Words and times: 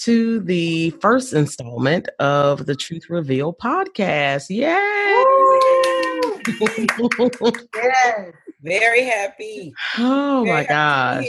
to 0.00 0.40
the 0.40 0.90
first 1.02 1.34
installment 1.34 2.08
of 2.18 2.64
the 2.64 2.74
Truth 2.74 3.10
Reveal 3.10 3.52
podcast. 3.52 4.48
Yay! 4.48 4.64
yes, 7.74 8.32
very 8.62 9.04
happy. 9.04 9.74
Oh 9.98 10.42
very 10.44 10.56
my 10.56 10.64
gosh. 10.64 11.26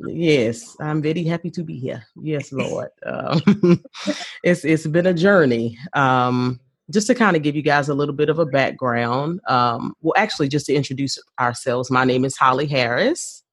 Yes, 0.00 0.76
I'm 0.80 1.00
very 1.00 1.24
happy 1.24 1.50
to 1.50 1.62
be 1.62 1.78
here. 1.78 2.04
Yes, 2.20 2.52
Lord. 2.52 2.90
Um, 3.06 3.82
it's 4.42 4.64
it's 4.64 4.86
been 4.86 5.06
a 5.06 5.14
journey. 5.14 5.78
Um, 5.92 6.58
just 6.90 7.06
to 7.08 7.14
kind 7.14 7.36
of 7.36 7.42
give 7.42 7.54
you 7.54 7.62
guys 7.62 7.88
a 7.88 7.94
little 7.94 8.14
bit 8.14 8.30
of 8.30 8.38
a 8.38 8.46
background. 8.46 9.40
Um, 9.46 9.94
well, 10.00 10.14
actually, 10.16 10.48
just 10.48 10.66
to 10.66 10.74
introduce 10.74 11.18
ourselves, 11.38 11.90
my 11.90 12.04
name 12.04 12.24
is 12.24 12.36
Holly 12.36 12.66
Harris. 12.66 13.44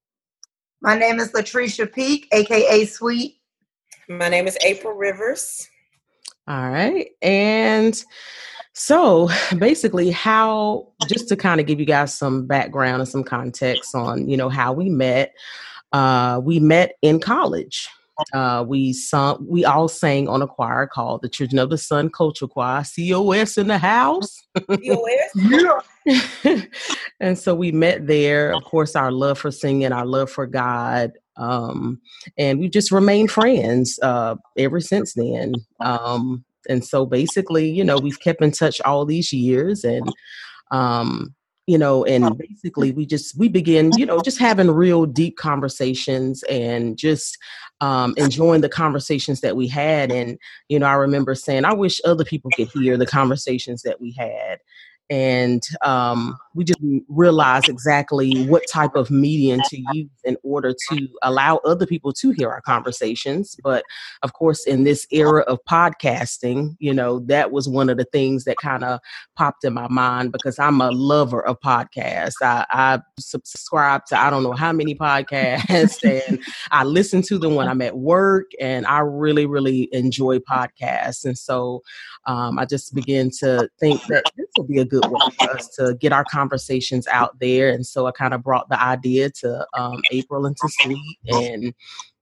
My 0.81 0.97
name 0.97 1.19
is 1.19 1.31
Latricia 1.33 1.91
Peak, 1.91 2.27
aka 2.31 2.85
Sweet. 2.85 3.37
My 4.07 4.29
name 4.29 4.47
is 4.47 4.57
April 4.63 4.93
Rivers. 4.93 5.67
All 6.47 6.69
right. 6.69 7.09
And 7.21 8.01
so 8.73 9.29
basically 9.57 10.11
how 10.11 10.89
just 11.07 11.27
to 11.29 11.35
kind 11.35 11.59
of 11.59 11.65
give 11.65 11.79
you 11.79 11.85
guys 11.85 12.13
some 12.13 12.45
background 12.45 13.01
and 13.01 13.09
some 13.09 13.23
context 13.23 13.95
on, 13.95 14.27
you 14.27 14.37
know, 14.37 14.49
how 14.49 14.73
we 14.73 14.89
met. 14.89 15.33
Uh, 15.91 16.39
we 16.43 16.59
met 16.59 16.95
in 17.01 17.19
college. 17.19 17.89
Uh, 18.33 18.63
we 18.65 18.93
sung, 18.93 19.45
we 19.47 19.65
all 19.65 19.87
sang 19.87 20.27
on 20.29 20.41
a 20.41 20.47
choir 20.47 20.87
called 20.87 21.21
the 21.21 21.29
Children 21.29 21.59
of 21.59 21.69
the 21.69 21.77
Sun 21.77 22.09
Culture 22.11 22.47
Choir, 22.47 22.83
COS 22.83 23.57
in 23.57 23.67
the 23.67 23.77
house. 23.77 24.41
COS? 24.67 25.31
yeah. 26.05 26.61
and 27.19 27.37
so 27.37 27.55
we 27.55 27.71
met 27.71 28.07
there. 28.07 28.53
Of 28.53 28.63
course, 28.63 28.95
our 28.95 29.11
love 29.11 29.39
for 29.39 29.51
singing, 29.51 29.91
our 29.91 30.05
love 30.05 30.29
for 30.29 30.47
God, 30.47 31.11
um, 31.37 31.99
and 32.37 32.59
we 32.59 32.69
just 32.69 32.91
remained 32.91 33.31
friends 33.31 33.99
uh, 34.01 34.35
ever 34.57 34.79
since 34.79 35.13
then. 35.13 35.53
Um, 35.79 36.45
and 36.67 36.83
so 36.83 37.05
basically, 37.05 37.69
you 37.69 37.83
know, 37.83 37.97
we've 37.97 38.19
kept 38.19 38.41
in 38.41 38.51
touch 38.51 38.81
all 38.81 39.05
these 39.05 39.31
years, 39.31 39.83
and 39.83 40.11
um, 40.71 41.35
you 41.67 41.77
know 41.77 42.05
and 42.05 42.37
basically 42.37 42.91
we 42.91 43.05
just 43.05 43.37
we 43.37 43.47
begin 43.47 43.91
you 43.97 44.05
know 44.05 44.21
just 44.21 44.37
having 44.37 44.69
real 44.69 45.05
deep 45.05 45.35
conversations 45.37 46.43
and 46.43 46.97
just 46.97 47.37
um, 47.81 48.13
enjoying 48.17 48.61
the 48.61 48.69
conversations 48.69 49.41
that 49.41 49.55
we 49.55 49.67
had 49.67 50.11
and 50.11 50.37
you 50.69 50.77
know 50.77 50.85
i 50.85 50.93
remember 50.93 51.33
saying 51.33 51.65
i 51.65 51.73
wish 51.73 51.99
other 52.05 52.23
people 52.23 52.51
could 52.55 52.69
hear 52.69 52.97
the 52.97 53.05
conversations 53.05 53.81
that 53.81 53.99
we 53.99 54.11
had 54.11 54.59
and 55.09 55.63
um, 55.83 56.37
we 56.55 56.63
just 56.63 56.79
realize 57.07 57.67
exactly 57.67 58.45
what 58.45 58.63
type 58.71 58.95
of 58.95 59.11
medium 59.11 59.59
to 59.69 59.83
use 59.93 60.09
in 60.23 60.37
order 60.43 60.73
to 60.89 61.07
allow 61.21 61.57
other 61.57 61.85
people 61.85 62.11
to 62.11 62.31
hear 62.31 62.49
our 62.49 62.61
conversations 62.61 63.55
but 63.63 63.83
of 64.23 64.33
course 64.33 64.65
in 64.65 64.83
this 64.83 65.05
era 65.11 65.41
of 65.41 65.59
podcasting 65.69 66.75
you 66.79 66.93
know 66.93 67.19
that 67.19 67.51
was 67.51 67.69
one 67.69 67.89
of 67.89 67.97
the 67.97 68.05
things 68.05 68.45
that 68.45 68.57
kind 68.57 68.83
of 68.83 68.99
popped 69.35 69.63
in 69.63 69.73
my 69.73 69.87
mind 69.89 70.31
because 70.31 70.57
i'm 70.57 70.81
a 70.81 70.91
lover 70.91 71.45
of 71.45 71.59
podcasts. 71.59 72.35
I, 72.41 72.65
I 72.71 72.99
subscribe 73.19 74.05
to 74.07 74.19
i 74.19 74.29
don't 74.29 74.43
know 74.43 74.53
how 74.53 74.71
many 74.71 74.95
podcasts 74.95 76.03
and 76.27 76.39
i 76.71 76.83
listen 76.83 77.21
to 77.23 77.37
them 77.37 77.55
when 77.55 77.67
i'm 77.67 77.81
at 77.81 77.97
work 77.97 78.51
and 78.59 78.85
i 78.87 78.99
really 78.99 79.45
really 79.45 79.89
enjoy 79.91 80.39
podcasts 80.39 81.25
and 81.25 81.37
so 81.37 81.81
um, 82.27 82.57
i 82.59 82.65
just 82.65 82.93
began 82.93 83.29
to 83.29 83.69
think 83.79 84.01
that 84.07 84.23
this 84.37 84.47
will 84.57 84.65
be 84.65 84.79
a 84.79 84.85
good 84.85 85.05
way 85.05 85.19
for 85.39 85.51
us 85.51 85.67
to 85.69 85.95
get 85.99 86.13
our 86.13 86.23
conversations 86.25 87.07
out 87.07 87.37
there. 87.39 87.69
And 87.69 87.85
so 87.85 88.05
I 88.05 88.11
kind 88.11 88.33
of 88.33 88.43
brought 88.43 88.69
the 88.69 88.81
idea 88.81 89.29
to 89.41 89.65
um, 89.73 90.01
April 90.11 90.45
and 90.45 90.55
to 90.57 90.69
Sweet. 90.69 91.17
And, 91.27 91.73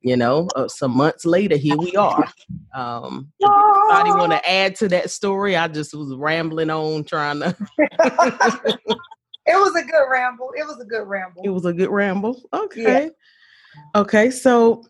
you 0.02 0.18
know, 0.18 0.48
uh, 0.56 0.68
some 0.68 0.96
months 0.96 1.26
later, 1.26 1.56
here 1.56 1.78
we 1.78 1.96
are. 1.96 2.28
Um, 2.76 3.32
anybody 3.42 4.12
want 4.12 4.32
to 4.32 4.50
add 4.50 4.76
to 4.78 4.88
that 4.90 5.12
story? 5.12 5.56
I 5.56 5.68
just 5.68 5.94
was 5.94 6.14
rambling 6.16 6.70
on 6.70 7.04
trying 7.04 7.40
to. 7.40 7.56
it 7.78 8.80
was 9.48 9.76
a 9.76 9.84
good 9.84 10.06
ramble. 10.10 10.52
It 10.58 10.66
was 10.66 10.80
a 10.80 10.86
good 10.86 11.08
ramble. 11.08 11.42
It 11.44 11.50
was 11.50 11.66
a 11.66 11.74
good 11.74 11.90
ramble. 11.90 12.42
Okay. 12.54 13.06
Yeah. 13.06 14.00
Okay. 14.02 14.30
So 14.30 14.84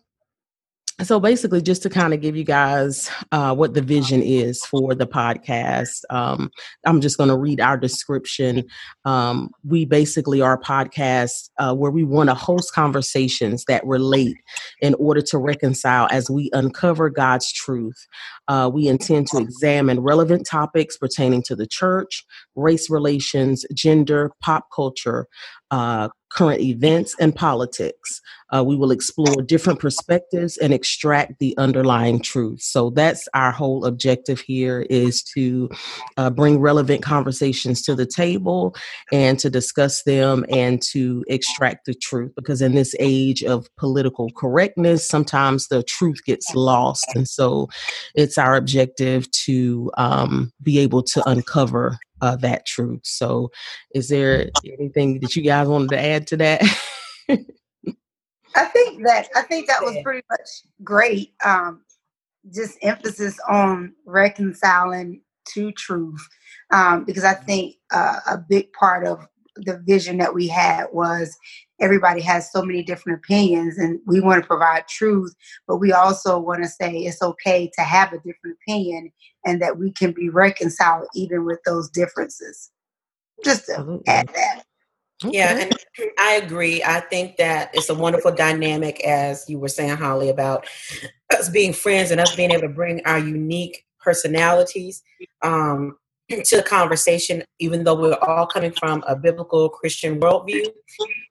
so 1.02 1.18
basically 1.18 1.60
just 1.60 1.82
to 1.82 1.90
kind 1.90 2.14
of 2.14 2.20
give 2.20 2.36
you 2.36 2.44
guys 2.44 3.10
uh, 3.32 3.54
what 3.54 3.74
the 3.74 3.82
vision 3.82 4.22
is 4.22 4.64
for 4.64 4.94
the 4.94 5.06
podcast 5.06 6.02
um, 6.10 6.50
i'm 6.86 7.00
just 7.00 7.16
going 7.16 7.30
to 7.30 7.36
read 7.36 7.60
our 7.60 7.76
description. 7.76 8.64
Um, 9.04 9.50
we 9.64 9.84
basically 9.84 10.40
are 10.40 10.54
a 10.54 10.60
podcast 10.60 11.50
uh, 11.58 11.74
where 11.74 11.90
we 11.90 12.04
want 12.04 12.30
to 12.30 12.34
host 12.34 12.72
conversations 12.72 13.64
that 13.66 13.84
relate 13.86 14.36
in 14.80 14.94
order 14.94 15.20
to 15.22 15.38
reconcile 15.38 16.08
as 16.10 16.30
we 16.30 16.50
uncover 16.52 17.10
god's 17.10 17.52
truth. 17.52 18.06
Uh, 18.48 18.70
we 18.72 18.88
intend 18.88 19.26
to 19.28 19.38
examine 19.38 20.00
relevant 20.00 20.46
topics 20.46 20.96
pertaining 20.96 21.42
to 21.42 21.56
the 21.56 21.66
church 21.66 22.24
race 22.54 22.88
relations 22.90 23.64
gender 23.74 24.30
pop 24.40 24.66
culture 24.74 25.26
uh, 25.70 26.08
current 26.34 26.60
events 26.60 27.14
and 27.20 27.34
politics. 27.34 28.20
Uh, 28.54 28.62
we 28.62 28.76
will 28.76 28.90
explore 28.90 29.42
different 29.42 29.80
perspectives 29.80 30.56
and 30.58 30.72
extract 30.72 31.38
the 31.38 31.56
underlying 31.58 32.20
truth. 32.20 32.60
So 32.60 32.90
that's 32.90 33.26
our 33.34 33.50
whole 33.50 33.84
objective 33.84 34.40
here 34.40 34.86
is 34.90 35.22
to 35.34 35.68
uh, 36.16 36.30
bring 36.30 36.60
relevant 36.60 37.02
conversations 37.02 37.82
to 37.82 37.94
the 37.94 38.06
table 38.06 38.74
and 39.12 39.38
to 39.40 39.50
discuss 39.50 40.02
them 40.04 40.44
and 40.50 40.80
to 40.92 41.24
extract 41.28 41.86
the 41.86 41.94
truth. 41.94 42.32
Because 42.36 42.62
in 42.62 42.74
this 42.74 42.94
age 43.00 43.42
of 43.42 43.68
political 43.76 44.30
correctness, 44.36 45.08
sometimes 45.08 45.68
the 45.68 45.82
truth 45.82 46.18
gets 46.24 46.54
lost. 46.54 47.06
And 47.14 47.28
so 47.28 47.68
it's 48.14 48.38
our 48.38 48.54
objective 48.54 49.30
to 49.32 49.90
um, 49.96 50.52
be 50.62 50.78
able 50.78 51.02
to 51.02 51.28
uncover 51.28 51.98
uh, 52.24 52.36
that 52.36 52.64
truth. 52.64 53.02
So, 53.04 53.50
is 53.94 54.08
there 54.08 54.48
anything 54.78 55.20
that 55.20 55.36
you 55.36 55.42
guys 55.42 55.68
wanted 55.68 55.90
to 55.90 56.00
add 56.00 56.26
to 56.28 56.36
that? 56.38 56.62
I 58.56 58.64
think 58.66 59.04
that 59.04 59.28
I 59.36 59.42
think 59.42 59.68
that 59.68 59.82
was 59.82 59.96
pretty 60.02 60.24
much 60.30 60.48
great. 60.82 61.34
Um, 61.44 61.82
just 62.54 62.78
emphasis 62.82 63.38
on 63.48 63.94
reconciling 64.06 65.20
to 65.54 65.72
truth, 65.72 66.26
um, 66.72 67.04
because 67.04 67.24
I 67.24 67.34
think 67.34 67.76
uh, 67.92 68.20
a 68.26 68.38
big 68.38 68.72
part 68.72 69.06
of 69.06 69.26
the 69.56 69.80
vision 69.86 70.18
that 70.18 70.34
we 70.34 70.48
had 70.48 70.86
was 70.92 71.36
everybody 71.80 72.20
has 72.20 72.50
so 72.50 72.62
many 72.62 72.82
different 72.82 73.18
opinions 73.18 73.78
and 73.78 74.00
we 74.06 74.20
want 74.20 74.42
to 74.42 74.46
provide 74.46 74.86
truth 74.88 75.34
but 75.66 75.76
we 75.76 75.92
also 75.92 76.38
want 76.38 76.62
to 76.62 76.68
say 76.68 76.92
it's 76.98 77.22
okay 77.22 77.70
to 77.76 77.82
have 77.82 78.12
a 78.12 78.18
different 78.18 78.56
opinion 78.62 79.10
and 79.44 79.60
that 79.60 79.78
we 79.78 79.92
can 79.92 80.12
be 80.12 80.28
reconciled 80.28 81.06
even 81.14 81.44
with 81.44 81.58
those 81.64 81.88
differences 81.90 82.70
just 83.44 83.66
to 83.66 84.00
add 84.06 84.28
that 84.28 84.64
yeah, 85.22 85.56
and 85.58 85.72
I 86.18 86.34
agree. 86.34 86.82
I 86.82 87.00
think 87.00 87.36
that 87.36 87.70
it's 87.72 87.88
a 87.88 87.94
wonderful 87.94 88.32
dynamic, 88.32 89.02
as 89.04 89.48
you 89.48 89.58
were 89.58 89.68
saying, 89.68 89.96
Holly, 89.96 90.28
about 90.28 90.66
us 91.32 91.48
being 91.48 91.72
friends 91.72 92.10
and 92.10 92.20
us 92.20 92.34
being 92.34 92.50
able 92.50 92.62
to 92.62 92.68
bring 92.68 93.00
our 93.06 93.18
unique 93.18 93.84
personalities. 94.00 95.02
Um, 95.42 95.96
to 96.30 96.56
the 96.56 96.62
conversation, 96.62 97.42
even 97.58 97.84
though 97.84 97.94
we're 97.94 98.14
all 98.14 98.46
coming 98.46 98.72
from 98.72 99.04
a 99.06 99.14
biblical 99.14 99.68
Christian 99.68 100.20
worldview. 100.20 100.66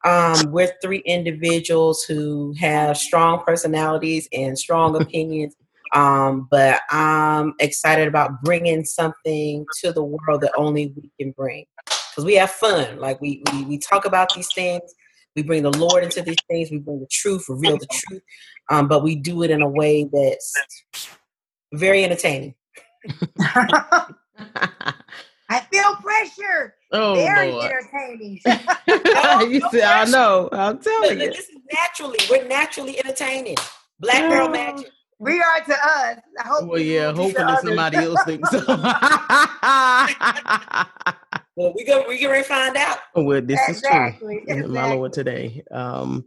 Um, 0.06 0.52
we're 0.52 0.74
three 0.82 1.02
individuals 1.06 2.04
who 2.04 2.54
have 2.60 2.98
strong 2.98 3.44
personalities 3.44 4.28
and 4.34 4.58
strong 4.58 4.96
opinions. 5.02 5.56
Um, 5.94 6.48
but 6.50 6.82
I'm 6.90 7.54
excited 7.60 8.08
about 8.08 8.42
bringing 8.44 8.84
something 8.84 9.66
to 9.82 9.92
the 9.92 10.04
world 10.04 10.42
that 10.42 10.52
only 10.58 10.94
we 10.96 11.12
can 11.20 11.32
bring 11.32 11.66
because 11.86 12.26
we 12.26 12.36
have 12.36 12.52
fun. 12.52 13.00
Like 13.00 13.22
we, 13.22 13.44
we 13.52 13.66
we 13.66 13.78
talk 13.78 14.06
about 14.06 14.34
these 14.34 14.50
things. 14.54 14.94
We 15.36 15.44
bring 15.44 15.64
the 15.64 15.76
Lord 15.78 16.04
into 16.04 16.22
these 16.22 16.38
things. 16.50 16.72
We 16.72 16.78
bring 16.78 17.00
the 17.00 17.08
truth, 17.12 17.46
reveal 17.50 17.78
the 17.78 17.88
truth, 17.88 18.22
um, 18.70 18.88
but 18.88 19.04
we 19.04 19.16
do 19.16 19.44
it 19.44 19.52
in 19.52 19.62
a 19.62 19.68
way 19.68 20.08
that's 20.12 20.54
very 21.74 22.04
entertaining. 22.04 22.56
I 25.50 25.60
feel 25.72 25.96
pressure. 25.96 26.76
Oh, 26.92 27.16
Very 27.16 27.52
Lord. 27.52 27.72
entertaining. 27.72 28.40
you 29.52 29.62
see, 29.72 29.84
I 29.84 30.06
know. 30.06 30.50
I'm 30.52 30.80
telling 30.80 31.20
you. 31.20 31.28
This 31.32 31.50
is 31.50 31.58
naturally. 31.72 32.18
We're 32.30 32.48
naturally 32.48 32.98
entertaining. 33.00 33.58
Black 34.00 34.30
girl 34.30 34.50
magic. 34.50 34.90
We 35.20 35.40
are 35.40 35.60
to 35.60 35.74
us. 35.74 36.18
I 36.40 36.48
hope 36.48 36.70
well, 36.70 36.80
yeah. 36.80 37.14
Hopefully, 37.14 37.56
somebody 37.62 37.98
else 37.98 38.24
thinks 38.24 38.50
so. 38.50 38.64
well, 41.56 41.74
we 41.76 41.86
go. 41.86 42.06
We 42.08 42.18
can 42.18 42.44
find 42.44 42.76
out. 42.76 42.98
Well, 43.16 43.42
this 43.42 43.60
exactly. 43.68 44.38
is 44.38 44.44
true. 44.44 44.54
Exactly. 44.54 44.74
My 44.74 44.94
Lord, 44.94 45.14
today. 45.14 45.64
Um, 45.72 46.26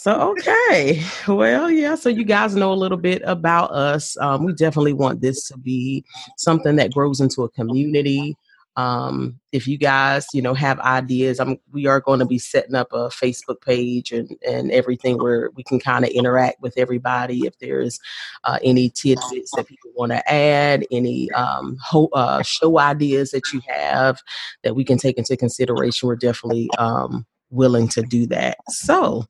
so 0.00 0.30
okay, 0.30 1.04
well, 1.28 1.70
yeah. 1.70 1.94
So 1.94 2.08
you 2.08 2.24
guys 2.24 2.56
know 2.56 2.72
a 2.72 2.74
little 2.74 2.96
bit 2.96 3.20
about 3.26 3.70
us. 3.70 4.16
Um, 4.16 4.46
we 4.46 4.54
definitely 4.54 4.94
want 4.94 5.20
this 5.20 5.46
to 5.48 5.58
be 5.58 6.06
something 6.38 6.76
that 6.76 6.94
grows 6.94 7.20
into 7.20 7.42
a 7.42 7.50
community. 7.50 8.34
Um, 8.76 9.38
if 9.52 9.68
you 9.68 9.76
guys, 9.76 10.26
you 10.32 10.40
know, 10.40 10.54
have 10.54 10.80
ideas, 10.80 11.38
I'm, 11.38 11.58
we 11.70 11.84
are 11.84 12.00
going 12.00 12.20
to 12.20 12.24
be 12.24 12.38
setting 12.38 12.74
up 12.74 12.88
a 12.94 13.08
Facebook 13.08 13.60
page 13.60 14.10
and, 14.10 14.34
and 14.48 14.72
everything 14.72 15.18
where 15.18 15.50
we 15.54 15.62
can 15.64 15.78
kind 15.78 16.02
of 16.02 16.10
interact 16.12 16.62
with 16.62 16.72
everybody. 16.78 17.40
If 17.40 17.58
there's 17.58 17.98
uh, 18.44 18.58
any 18.64 18.88
tidbits 18.88 19.50
that 19.54 19.66
people 19.66 19.90
want 19.96 20.12
to 20.12 20.32
add, 20.32 20.86
any 20.90 21.30
um, 21.32 21.76
ho- 21.84 22.08
uh, 22.14 22.42
show 22.42 22.78
ideas 22.78 23.32
that 23.32 23.52
you 23.52 23.60
have 23.68 24.22
that 24.64 24.74
we 24.74 24.82
can 24.82 24.96
take 24.96 25.18
into 25.18 25.36
consideration, 25.36 26.06
we're 26.08 26.16
definitely 26.16 26.70
um, 26.78 27.26
willing 27.50 27.88
to 27.88 28.02
do 28.02 28.26
that. 28.28 28.58
So, 28.68 29.26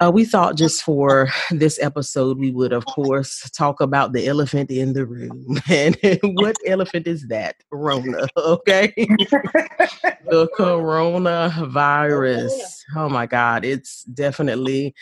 uh, 0.00 0.12
we 0.14 0.24
thought 0.24 0.56
just 0.56 0.82
for 0.82 1.28
this 1.50 1.76
episode, 1.82 2.38
we 2.38 2.52
would, 2.52 2.72
of 2.72 2.86
course, 2.86 3.50
talk 3.50 3.80
about 3.80 4.12
the 4.12 4.28
elephant 4.28 4.70
in 4.70 4.92
the 4.92 5.04
room. 5.04 5.60
And 5.68 5.96
what 6.22 6.56
elephant 6.66 7.06
is 7.08 7.26
that? 7.28 7.56
Rona, 7.72 8.28
okay? 8.36 8.92
the 8.96 10.48
coronavirus. 10.56 12.52
Oh 12.96 13.08
my 13.08 13.26
God, 13.26 13.64
it's 13.64 14.04
definitely. 14.04 14.94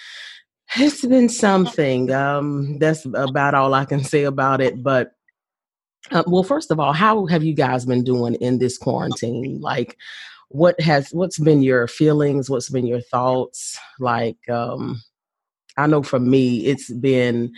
It's 0.77 1.05
been 1.07 1.29
something. 1.29 2.11
Um, 2.11 2.79
that's 2.79 3.05
about 3.05 3.55
all 3.55 3.75
I 3.75 3.85
can 3.85 4.03
say 4.03 4.25
about 4.25 4.61
it. 4.61 4.83
But 4.83 5.13
uh, 6.11 6.25
well, 6.27 6.43
first 6.43 6.71
of 6.71 6.81
all, 6.81 6.93
how 6.93 7.27
have 7.27 7.45
you 7.45 7.55
guys 7.55 7.85
been 7.85 8.03
doing 8.03 8.35
in 8.37 8.59
this 8.59 8.79
quarantine? 8.79 9.61
Like, 9.61 9.97
what 10.49 10.81
has 10.81 11.11
what's 11.11 11.39
been 11.39 11.63
your 11.63 11.89
feelings? 11.89 12.49
What's 12.49 12.71
been 12.71 12.87
your 12.87 13.01
thoughts? 13.01 13.79
Like 13.99 14.39
um 14.49 15.03
i 15.77 15.87
know 15.87 16.03
for 16.03 16.19
me 16.19 16.67
it's 16.67 16.91
been 16.91 17.53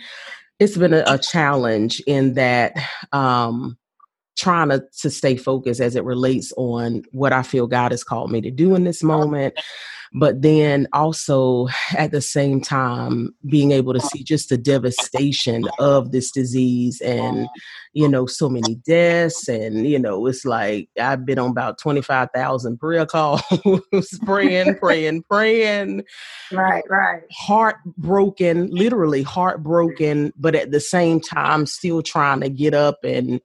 it's 0.59 0.77
been 0.77 0.93
a, 0.93 1.03
a 1.07 1.17
challenge 1.17 2.01
in 2.05 2.33
that 2.33 2.73
um 3.11 3.77
trying 4.37 4.69
to, 4.69 4.83
to 4.97 5.09
stay 5.09 5.35
focused 5.35 5.81
as 5.81 5.95
it 5.95 6.03
relates 6.03 6.53
on 6.57 7.03
what 7.11 7.33
i 7.33 7.43
feel 7.43 7.67
god 7.67 7.91
has 7.91 8.03
called 8.03 8.31
me 8.31 8.41
to 8.41 8.51
do 8.51 8.75
in 8.75 8.83
this 8.83 9.03
moment 9.03 9.57
but 10.13 10.41
then 10.41 10.87
also 10.93 11.67
at 11.97 12.11
the 12.11 12.21
same 12.21 12.61
time 12.61 13.33
being 13.47 13.71
able 13.71 13.93
to 13.93 13.99
see 13.99 14.23
just 14.23 14.49
the 14.49 14.57
devastation 14.57 15.65
of 15.79 16.11
this 16.11 16.31
disease 16.31 17.01
and 17.01 17.47
you 17.93 18.07
know 18.07 18.25
so 18.25 18.49
many 18.49 18.75
deaths 18.75 19.47
and 19.47 19.87
you 19.87 19.99
know 19.99 20.25
it's 20.25 20.45
like 20.45 20.89
i've 20.99 21.25
been 21.25 21.39
on 21.39 21.49
about 21.49 21.77
25,000 21.79 22.77
prayer 22.79 23.05
calls 23.05 23.41
praying 24.25 24.75
praying 24.77 25.23
praying. 25.23 26.03
Right 26.51 26.83
right. 26.89 27.23
Heartbroken 27.31 28.69
literally 28.71 29.23
heartbroken 29.23 30.33
but 30.37 30.55
at 30.55 30.71
the 30.71 30.79
same 30.79 31.19
time 31.19 31.65
still 31.65 32.01
trying 32.01 32.41
to 32.41 32.49
get 32.49 32.73
up 32.73 32.99
and 33.03 33.41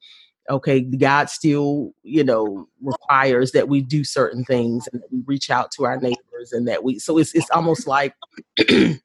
okay 0.51 0.81
god 0.81 1.31
still 1.31 1.93
you 2.03 2.23
know 2.23 2.69
requires 2.83 3.53
that 3.53 3.69
we 3.69 3.81
do 3.81 4.05
certain 4.05 4.45
things 4.45 4.89
and 4.93 5.03
that 5.03 5.13
we 5.13 5.23
reach 5.27 5.51
out 5.51 5.71
to 5.71 5.85
our 5.85 5.99
neighbors 5.99 6.53
and 6.53 6.69
that 6.69 6.85
we 6.85 6.99
so 6.99 7.19
it's 7.19 7.35
it's 7.35 7.51
almost 7.51 7.87
like 7.87 8.15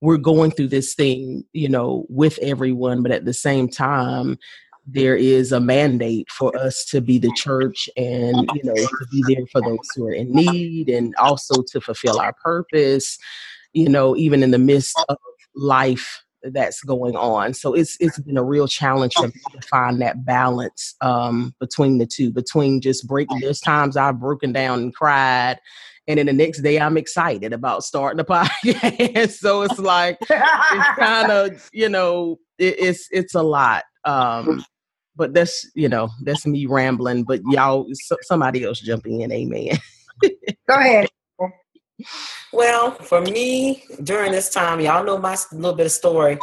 we're 0.00 0.16
going 0.16 0.50
through 0.50 0.68
this 0.68 0.94
thing 0.94 1.44
you 1.52 1.68
know 1.68 2.06
with 2.08 2.38
everyone 2.38 3.02
but 3.02 3.12
at 3.12 3.24
the 3.24 3.34
same 3.34 3.68
time 3.68 4.38
there 4.86 5.16
is 5.16 5.52
a 5.52 5.60
mandate 5.60 6.30
for 6.30 6.54
us 6.58 6.84
to 6.84 7.00
be 7.00 7.18
the 7.18 7.32
church 7.36 7.88
and 7.96 8.48
you 8.54 8.62
know 8.64 8.74
to 8.74 9.06
be 9.10 9.22
there 9.28 9.46
for 9.50 9.62
those 9.62 9.88
who 9.94 10.06
are 10.06 10.12
in 10.12 10.30
need 10.32 10.88
and 10.88 11.14
also 11.16 11.62
to 11.62 11.80
fulfill 11.80 12.18
our 12.18 12.34
purpose 12.34 13.18
you 13.72 13.88
know 13.88 14.16
even 14.16 14.42
in 14.42 14.50
the 14.50 14.58
midst 14.58 15.02
of 15.08 15.16
life 15.54 16.23
that's 16.52 16.82
going 16.82 17.16
on. 17.16 17.54
So 17.54 17.74
it's 17.74 17.96
it's 18.00 18.18
been 18.20 18.36
a 18.36 18.44
real 18.44 18.68
challenge 18.68 19.14
to 19.14 19.32
find 19.68 20.00
that 20.02 20.24
balance 20.24 20.94
um, 21.00 21.54
between 21.58 21.98
the 21.98 22.06
two, 22.06 22.30
between 22.30 22.80
just 22.80 23.06
breaking. 23.06 23.40
There's 23.40 23.60
times 23.60 23.96
I've 23.96 24.20
broken 24.20 24.52
down 24.52 24.80
and 24.80 24.94
cried, 24.94 25.58
and 26.06 26.18
then 26.18 26.26
the 26.26 26.32
next 26.32 26.62
day 26.62 26.78
I'm 26.78 26.96
excited 26.96 27.52
about 27.52 27.84
starting 27.84 28.18
the 28.18 28.24
podcast. 28.24 29.32
so 29.32 29.62
it's 29.62 29.78
like 29.78 30.18
it's 30.20 30.98
kind 30.98 31.30
of 31.30 31.70
you 31.72 31.88
know 31.88 32.38
it, 32.58 32.76
it's 32.78 33.08
it's 33.10 33.34
a 33.34 33.42
lot. 33.42 33.84
Um, 34.04 34.64
but 35.16 35.32
that's 35.32 35.70
you 35.74 35.88
know 35.88 36.10
that's 36.22 36.46
me 36.46 36.66
rambling. 36.66 37.24
But 37.24 37.40
y'all, 37.46 37.86
so, 37.92 38.16
somebody 38.22 38.64
else 38.64 38.80
jumping 38.80 39.22
in. 39.22 39.32
Amen. 39.32 39.78
Go 40.22 40.74
ahead. 40.74 41.08
Well, 42.52 42.92
for 42.92 43.20
me, 43.20 43.84
during 44.02 44.32
this 44.32 44.50
time, 44.50 44.80
y'all 44.80 45.04
know 45.04 45.18
my 45.18 45.36
little 45.52 45.76
bit 45.76 45.86
of 45.86 45.92
story. 45.92 46.38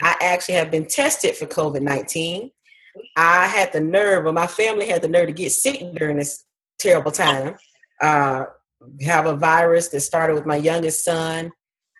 I 0.00 0.16
actually 0.20 0.54
have 0.54 0.70
been 0.70 0.86
tested 0.86 1.36
for 1.36 1.46
COVID 1.46 1.82
19. 1.82 2.50
I 3.16 3.46
had 3.46 3.72
the 3.72 3.80
nerve, 3.80 4.26
or 4.26 4.32
my 4.32 4.46
family 4.46 4.86
had 4.86 5.02
the 5.02 5.08
nerve 5.08 5.26
to 5.26 5.32
get 5.32 5.52
sick 5.52 5.82
during 5.94 6.18
this 6.18 6.44
terrible 6.78 7.10
time. 7.10 7.56
Uh, 8.00 8.44
have 9.02 9.26
a 9.26 9.36
virus 9.36 9.88
that 9.88 10.00
started 10.00 10.34
with 10.34 10.46
my 10.46 10.56
youngest 10.56 11.04
son 11.04 11.52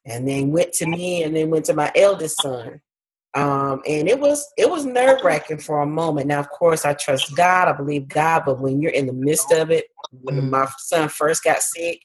and 0.04 0.26
then 0.26 0.50
went 0.50 0.72
to 0.72 0.87
me 0.87 1.22
and 1.22 1.37
then 1.37 1.50
went 1.50 1.64
to 1.66 1.75
my 1.75 1.93
eldest 1.94 2.43
son. 2.43 2.81
Um, 3.34 3.81
and 3.88 4.08
it 4.08 4.19
was 4.19 4.46
it 4.58 4.69
was 4.69 4.84
nerve 4.84 5.20
wracking 5.25 5.58
for 5.58 5.81
a 5.81 5.87
moment. 5.87 6.26
Now, 6.26 6.40
of 6.40 6.50
course, 6.50 6.84
I 6.84 6.93
trust 6.93 7.34
God. 7.34 7.69
I 7.69 7.72
believe 7.72 8.08
God, 8.08 8.43
but 8.44 8.60
when 8.60 8.82
you're 8.82 8.93
in 8.93 9.06
the 9.06 9.12
midst 9.14 9.52
of 9.52 9.70
it, 9.70 9.87
when 10.10 10.40
mm. 10.40 10.50
my 10.50 10.69
son 10.78 11.08
first 11.08 11.43
got 11.43 11.62
sick, 11.62 12.02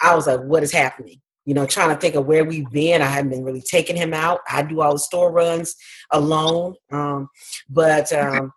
I 0.00 0.14
was 0.14 0.26
like, 0.26 0.40
what 0.40 0.62
is 0.62 0.72
happening? 0.72 1.20
You 1.46 1.54
know, 1.54 1.66
trying 1.66 1.88
to 1.88 2.00
think 2.00 2.14
of 2.14 2.26
where 2.26 2.44
we've 2.44 2.70
been. 2.70 3.02
I 3.02 3.06
haven't 3.06 3.30
been 3.30 3.44
really 3.44 3.62
taking 3.62 3.96
him 3.96 4.14
out. 4.14 4.40
I 4.48 4.62
do 4.62 4.80
all 4.82 4.92
the 4.92 4.98
store 4.98 5.32
runs 5.32 5.74
alone. 6.12 6.74
Um, 6.92 7.28
but 7.68 8.12
um, 8.12 8.52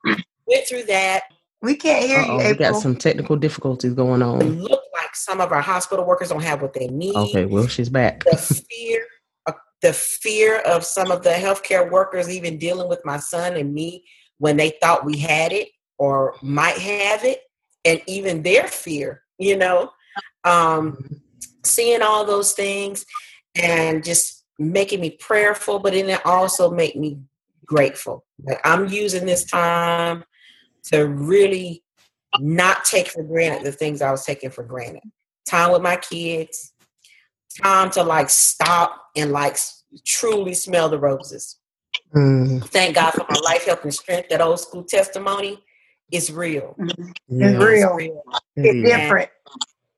went 0.46 0.68
through 0.68 0.84
that. 0.84 1.24
We 1.62 1.76
can't 1.76 2.06
hear 2.06 2.20
Uh-oh, 2.20 2.36
you. 2.36 2.42
April. 2.42 2.68
We 2.68 2.74
got 2.74 2.82
some 2.82 2.96
technical 2.96 3.38
difficulties 3.38 3.94
going 3.94 4.22
on. 4.22 4.42
It 4.42 4.50
looked 4.50 4.88
like 4.94 5.16
some 5.16 5.40
of 5.40 5.52
our 5.52 5.62
hospital 5.62 6.06
workers 6.06 6.30
don't 6.30 6.44
have 6.44 6.62
what 6.62 6.74
they 6.74 6.88
need. 6.88 7.16
Okay, 7.16 7.46
well, 7.46 7.68
she's 7.68 7.90
back. 7.90 8.26
The 8.26 8.38
fear, 8.38 9.06
uh, 9.46 9.54
the 9.82 9.94
fear 9.94 10.60
of 10.60 10.84
some 10.84 11.10
of 11.10 11.24
the 11.24 11.32
healthcare 11.32 11.90
workers 11.90 12.30
even 12.30 12.58
dealing 12.58 12.90
with 12.90 13.00
my 13.06 13.18
son 13.18 13.56
and 13.56 13.74
me 13.74 14.04
when 14.40 14.58
they 14.58 14.72
thought 14.82 15.06
we 15.06 15.18
had 15.18 15.54
it 15.54 15.70
or 15.98 16.36
might 16.42 16.78
have 16.78 17.24
it, 17.24 17.40
and 17.86 18.02
even 18.08 18.44
their 18.44 18.68
fear. 18.68 19.24
You 19.38 19.58
know, 19.58 19.90
um, 20.44 20.92
mm-hmm 20.92 21.16
seeing 21.64 22.02
all 22.02 22.26
those 22.26 22.54
things 22.54 23.06
and 23.56 24.04
just 24.04 24.44
making 24.60 25.02
me 25.02 25.12
prayerful, 25.12 25.80
but 25.80 25.94
then 25.94 26.10
it 26.10 26.26
also 26.26 26.72
make 26.72 26.96
me 26.96 27.20
grateful. 27.66 28.26
Like 28.44 28.60
I'm 28.64 28.88
using 28.88 29.26
this 29.26 29.46
time 29.46 30.24
to 30.86 31.06
really 31.06 31.84
not 32.40 32.86
take 32.86 33.08
for 33.08 33.24
granted 33.24 33.66
the 33.66 33.72
things 33.72 34.02
I 34.02 34.12
was 34.12 34.26
taking 34.26 34.50
for 34.50 34.64
granted. 34.64 35.04
Time 35.48 35.72
with 35.72 35.82
my 35.82 35.98
kids, 35.98 36.74
time 37.62 37.90
to 37.92 38.04
like 38.04 38.30
stop 38.30 39.08
and 39.16 39.32
like 39.32 39.58
truly 40.06 40.54
smell 40.54 40.90
the 40.90 41.00
roses. 41.00 41.58
Mm. 42.16 42.64
Thank 42.66 42.96
God 42.96 43.12
for 43.12 43.26
my 43.30 43.40
life, 43.44 43.66
health, 43.66 43.84
and 43.84 43.94
strength. 43.94 44.30
That 44.30 44.42
old 44.42 44.60
school 44.60 44.84
testimony 44.84 45.64
is 46.12 46.32
real. 46.32 46.76
Mm-hmm. 46.80 47.12
Yeah. 47.28 47.50
It's 47.50 47.64
real. 47.64 47.98
It's, 47.98 47.98
real. 47.98 48.24
it's 48.56 48.90
different. 48.90 49.30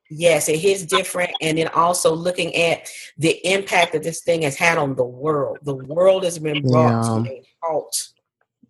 Yes, 0.09 0.50
it 0.50 0.59
hits 0.59 0.83
different. 0.83 1.31
And 1.41 1.57
then 1.57 1.67
also 1.69 2.13
looking 2.13 2.55
at 2.55 2.89
the 3.17 3.39
impact 3.47 3.93
that 3.93 4.03
this 4.03 4.21
thing 4.21 4.43
has 4.43 4.55
had 4.55 4.77
on 4.77 4.95
the 4.95 5.05
world. 5.05 5.57
The 5.63 5.75
world 5.75 6.24
has 6.24 6.38
been 6.38 6.62
brought 6.62 7.03
yeah. 7.03 7.24
to 7.24 7.31
a 7.31 7.43
halt. 7.62 8.09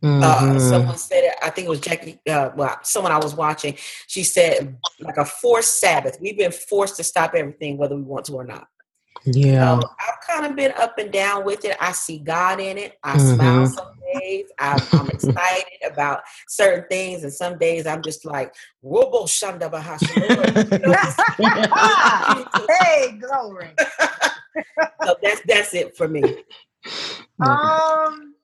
Uh, 0.03 0.07
mm-hmm. 0.07 0.55
Uh, 0.55 0.59
someone 0.59 0.97
said 0.97 1.23
it, 1.23 1.35
I 1.41 1.49
think 1.49 1.65
it 1.65 1.69
was 1.69 1.79
Jackie, 1.79 2.19
uh, 2.29 2.51
well, 2.55 2.77
someone 2.83 3.11
I 3.11 3.17
was 3.17 3.33
watching, 3.33 3.75
she 4.07 4.23
said, 4.23 4.77
like 4.99 5.17
a 5.17 5.25
forced 5.25 5.79
Sabbath. 5.79 6.17
We've 6.21 6.37
been 6.37 6.51
forced 6.51 6.97
to 6.97 7.03
stop 7.03 7.33
everything, 7.33 7.77
whether 7.77 7.95
we 7.95 8.03
want 8.03 8.25
to 8.25 8.33
or 8.33 8.43
not. 8.43 8.67
Yeah. 9.25 9.71
Um, 9.71 9.81
I've 9.99 10.27
kind 10.27 10.45
of 10.45 10.55
been 10.55 10.73
up 10.73 10.97
and 10.99 11.11
down 11.11 11.43
with 11.43 11.65
it. 11.65 11.75
I 11.79 11.91
see 11.93 12.19
God 12.19 12.59
in 12.59 12.77
it. 12.77 12.93
I 13.03 13.15
mm-hmm. 13.15 13.35
smile 13.35 13.94
days. 14.19 14.45
I, 14.59 14.81
am 14.93 15.09
excited 15.09 15.79
about 15.91 16.21
certain 16.47 16.85
things, 16.89 17.23
and 17.23 17.33
some 17.33 17.57
days 17.57 17.85
I'm 17.87 18.03
just 18.03 18.25
like, 18.25 18.53
Robo 18.81 19.23
Shanda 19.25 19.71
Hey, 22.69 23.17
glory. 23.19 23.71
so 25.03 25.15
that's 25.21 25.41
that's 25.47 25.73
it 25.73 25.95
for 25.97 26.07
me. 26.07 26.43
Um 27.41 28.35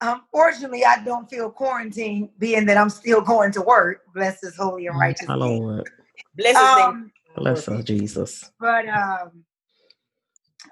unfortunately 0.00 0.84
I 0.84 1.02
don't 1.04 1.28
feel 1.30 1.50
quarantined 1.50 2.30
being 2.38 2.66
that 2.66 2.76
I'm 2.76 2.90
still 2.90 3.20
going 3.20 3.52
to 3.52 3.62
work. 3.62 4.02
Bless 4.12 4.40
his 4.40 4.56
holy 4.56 4.86
and 4.86 4.98
righteous 4.98 5.28
name. 5.28 5.82
Bless 6.36 6.56
his 6.56 6.68
um, 6.68 6.76
name. 6.76 7.12
Bless 7.36 7.66
Jesus. 7.84 8.50
But 8.58 8.88
um 8.88 9.44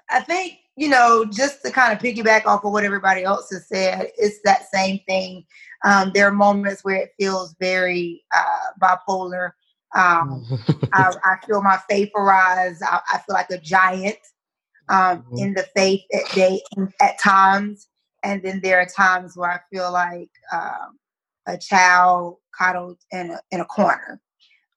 I 0.09 0.21
think 0.21 0.57
you 0.75 0.89
know, 0.89 1.25
just 1.25 1.63
to 1.63 1.71
kind 1.71 1.93
of 1.93 1.99
piggyback 1.99 2.45
off 2.45 2.65
of 2.65 2.71
what 2.71 2.83
everybody 2.83 3.23
else 3.23 3.49
has 3.51 3.67
said, 3.67 4.11
it's 4.17 4.39
that 4.43 4.71
same 4.73 4.99
thing. 5.07 5.45
Um, 5.85 6.11
there 6.13 6.27
are 6.27 6.31
moments 6.31 6.83
where 6.83 6.95
it 6.95 7.11
feels 7.19 7.55
very 7.59 8.23
uh, 8.35 8.71
bipolar. 8.81 9.51
Um, 9.95 10.45
I, 10.93 11.13
I, 11.23 11.45
feel 11.45 11.61
my 11.61 11.79
faith 11.89 12.09
arise. 12.15 12.81
I, 12.81 12.99
I 13.13 13.17
feel 13.19 13.35
like 13.35 13.51
a 13.51 13.59
giant 13.59 14.17
um, 14.89 15.19
mm-hmm. 15.19 15.37
in 15.37 15.53
the 15.53 15.67
faith 15.75 16.01
at 16.13 16.31
day 16.33 16.61
at 16.99 17.19
times, 17.19 17.87
and 18.23 18.41
then 18.41 18.59
there 18.63 18.79
are 18.79 18.85
times 18.85 19.37
where 19.37 19.51
I 19.51 19.59
feel 19.71 19.91
like 19.91 20.31
um, 20.51 20.97
a 21.45 21.57
child 21.57 22.37
coddled 22.57 22.97
in 23.11 23.31
a, 23.31 23.39
in 23.51 23.59
a 23.59 23.65
corner. 23.65 24.19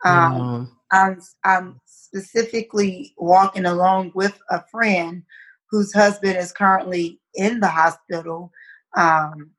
Um, 0.04 0.32
mm-hmm. 0.32 0.64
I'm, 0.92 1.20
I'm 1.44 1.80
specifically 1.86 3.14
walking 3.16 3.64
along 3.64 4.12
with 4.14 4.38
a 4.50 4.62
friend 4.70 5.22
whose 5.70 5.92
husband 5.92 6.37
is 6.37 6.52
currently 6.52 7.20
in 7.35 7.61
the 7.61 7.68
hospital 7.68 8.52
um, 8.96 9.50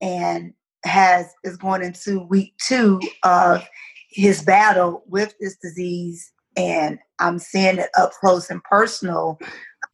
and 0.00 0.52
has 0.84 1.26
is 1.44 1.56
going 1.56 1.82
into 1.82 2.20
week 2.26 2.54
two 2.64 3.00
of 3.24 3.66
his 4.10 4.42
battle 4.42 5.02
with 5.06 5.34
this 5.40 5.56
disease 5.56 6.32
and 6.56 6.98
i'm 7.18 7.38
seeing 7.38 7.78
it 7.78 7.90
up 7.96 8.12
close 8.12 8.48
and 8.50 8.62
personal 8.64 9.38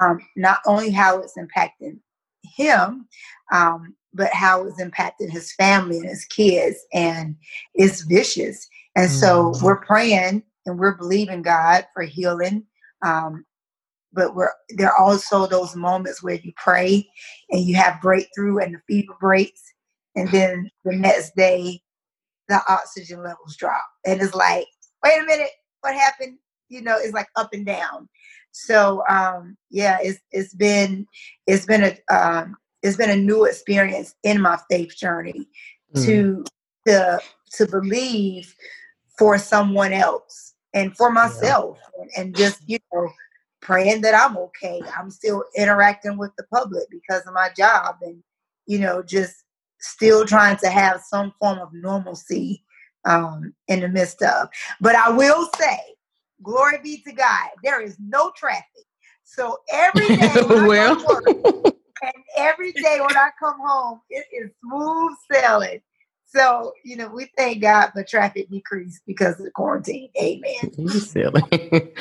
um, 0.00 0.18
not 0.36 0.58
only 0.66 0.90
how 0.90 1.18
it's 1.18 1.38
impacting 1.38 1.98
him 2.42 3.06
um, 3.52 3.94
but 4.12 4.32
how 4.32 4.64
it's 4.66 4.80
impacting 4.80 5.30
his 5.30 5.52
family 5.54 5.96
and 5.96 6.08
his 6.08 6.24
kids 6.26 6.76
and 6.92 7.34
it's 7.74 8.02
vicious 8.02 8.68
and 8.94 9.10
so 9.10 9.52
mm-hmm. 9.52 9.64
we're 9.64 9.80
praying 9.80 10.42
and 10.66 10.78
we're 10.78 10.96
believing 10.96 11.42
god 11.42 11.86
for 11.94 12.02
healing 12.02 12.62
um, 13.04 13.44
but 14.14 14.34
we're 14.34 14.50
there 14.70 14.90
are 14.90 14.98
also 14.98 15.46
those 15.46 15.74
moments 15.76 16.22
where 16.22 16.34
you 16.34 16.52
pray 16.56 17.06
and 17.50 17.64
you 17.64 17.74
have 17.74 18.00
breakthrough 18.00 18.58
and 18.58 18.74
the 18.74 18.80
fever 18.86 19.14
breaks 19.20 19.62
and 20.16 20.28
then 20.30 20.70
the 20.84 20.94
next 20.94 21.34
day 21.36 21.80
the 22.48 22.60
oxygen 22.68 23.22
levels 23.22 23.56
drop 23.56 23.84
and 24.06 24.20
it's 24.20 24.34
like 24.34 24.66
wait 25.02 25.20
a 25.20 25.24
minute 25.24 25.50
what 25.80 25.94
happened 25.94 26.38
you 26.68 26.80
know 26.80 26.96
it's 26.98 27.14
like 27.14 27.28
up 27.36 27.52
and 27.52 27.66
down 27.66 28.08
so 28.52 29.02
um 29.08 29.56
yeah 29.70 29.98
it's 30.00 30.20
it's 30.30 30.54
been 30.54 31.06
it's 31.46 31.66
been 31.66 31.82
a 31.82 32.14
um 32.14 32.56
it's 32.82 32.96
been 32.96 33.10
a 33.10 33.16
new 33.16 33.44
experience 33.44 34.14
in 34.22 34.40
my 34.40 34.58
faith 34.70 34.96
journey 34.96 35.48
mm. 35.94 36.04
to 36.04 36.44
to 36.86 37.18
to 37.52 37.66
believe 37.66 38.54
for 39.18 39.38
someone 39.38 39.92
else 39.92 40.54
and 40.74 40.96
for 40.96 41.10
myself 41.10 41.78
yeah. 41.80 42.02
and, 42.02 42.10
and 42.16 42.36
just 42.36 42.60
you 42.66 42.78
know 42.92 43.08
praying 43.64 44.02
that 44.02 44.14
I'm 44.14 44.36
okay. 44.36 44.80
I'm 44.96 45.10
still 45.10 45.42
interacting 45.56 46.16
with 46.16 46.30
the 46.36 46.44
public 46.44 46.84
because 46.90 47.26
of 47.26 47.34
my 47.34 47.48
job 47.56 47.96
and, 48.02 48.22
you 48.66 48.78
know, 48.78 49.02
just 49.02 49.42
still 49.80 50.24
trying 50.24 50.56
to 50.58 50.68
have 50.68 51.00
some 51.00 51.32
form 51.40 51.58
of 51.58 51.70
normalcy 51.72 52.62
um, 53.04 53.54
in 53.66 53.80
the 53.80 53.88
midst 53.88 54.22
of. 54.22 54.48
But 54.80 54.94
I 54.94 55.10
will 55.10 55.48
say, 55.58 55.80
glory 56.42 56.78
be 56.82 57.02
to 57.02 57.12
God, 57.12 57.48
there 57.64 57.80
is 57.80 57.96
no 57.98 58.30
traffic. 58.36 58.64
So 59.24 59.58
every 59.72 60.08
day 60.16 60.34
well. 60.46 60.96
Work, 60.96 61.24
and 62.02 62.24
every 62.36 62.72
day 62.72 62.98
when 63.00 63.16
I 63.16 63.30
come 63.40 63.58
home, 63.58 64.00
it 64.10 64.26
is 64.30 64.50
smooth 64.62 65.12
sailing. 65.32 65.80
So, 66.34 66.72
you 66.82 66.96
know, 66.96 67.08
we 67.08 67.30
thank 67.36 67.62
God 67.62 67.90
for 67.92 68.02
traffic 68.02 68.50
decrease 68.50 69.00
because 69.06 69.38
of 69.38 69.44
the 69.44 69.50
quarantine. 69.52 70.10
Amen. 70.20 70.54
You 70.76 70.88
silly. 70.88 71.42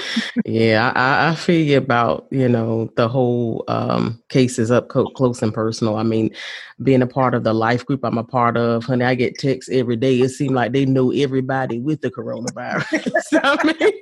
yeah, 0.45 0.91
I, 0.95 1.29
I 1.29 1.35
feel 1.35 1.63
you 1.63 1.77
about, 1.77 2.27
you 2.31 2.49
know, 2.49 2.89
the 2.95 3.07
whole 3.07 3.63
um, 3.67 4.21
cases 4.29 4.71
up 4.71 4.89
co- 4.89 5.09
close 5.09 5.41
and 5.43 5.53
personal. 5.53 5.97
I 5.97 6.03
mean, 6.03 6.33
being 6.81 7.01
a 7.03 7.07
part 7.07 7.35
of 7.35 7.43
the 7.43 7.53
life 7.53 7.85
group 7.85 8.01
I'm 8.03 8.17
a 8.17 8.23
part 8.23 8.57
of, 8.57 8.83
honey, 8.85 9.05
I 9.05 9.15
get 9.15 9.37
texts 9.37 9.71
every 9.71 9.95
day. 9.95 10.19
It 10.19 10.29
seems 10.29 10.53
like 10.53 10.71
they 10.71 10.85
know 10.85 11.11
everybody 11.11 11.79
with 11.79 12.01
the 12.01 12.09
coronavirus. 12.09 13.39
I 13.43 13.63
mean, 13.63 14.01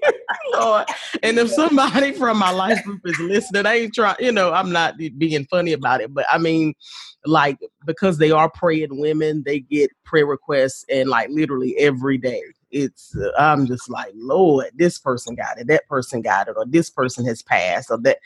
Lord. 0.54 0.88
And 1.24 1.38
if 1.38 1.50
somebody 1.52 2.14
from 2.14 2.38
my 2.38 2.52
life 2.52 2.84
group 2.84 3.02
is 3.06 3.20
listening, 3.20 3.66
I 3.66 3.76
ain't 3.76 3.94
trying, 3.94 4.16
you 4.20 4.32
know, 4.32 4.54
I'm 4.54 4.72
not 4.72 4.98
being 4.98 5.46
funny 5.46 5.74
about 5.74 6.02
it, 6.02 6.14
but 6.14 6.26
I 6.32 6.38
mean, 6.38 6.74
like 7.26 7.60
because 7.86 8.18
they 8.18 8.32
are 8.32 8.50
praying 8.50 9.00
women, 9.00 9.44
they 9.46 9.60
get 9.60 9.92
prayer 10.04 10.26
requests 10.26 10.86
and 10.90 11.10
like 11.10 11.30
literally 11.30 11.78
every 11.78 12.18
day. 12.18 12.42
It's 12.72 13.16
uh, 13.16 13.32
I'm 13.38 13.68
just 13.68 13.90
like 13.90 14.12
Lord, 14.16 14.68
this 14.76 14.98
person 14.98 15.36
got 15.36 15.60
it, 15.60 15.68
that 15.68 15.88
person 15.88 16.22
got 16.22 16.48
it, 16.48 16.56
or 16.58 16.66
this 16.66 16.90
person 16.90 17.26
has 17.26 17.42
passed, 17.42 17.92
or 17.92 17.98
that 18.00 18.20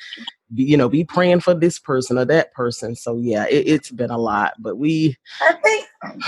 you 0.53 0.77
know, 0.77 0.89
be 0.89 1.03
praying 1.03 1.39
for 1.39 1.53
this 1.53 1.79
person 1.79 2.17
or 2.17 2.25
that 2.25 2.53
person. 2.53 2.95
So 2.95 3.17
yeah, 3.17 3.45
it, 3.49 3.67
has 3.67 3.89
been 3.89 4.11
a 4.11 4.17
lot, 4.17 4.53
but 4.59 4.77
we 4.77 5.17
I 5.41 5.53
think 5.53 5.87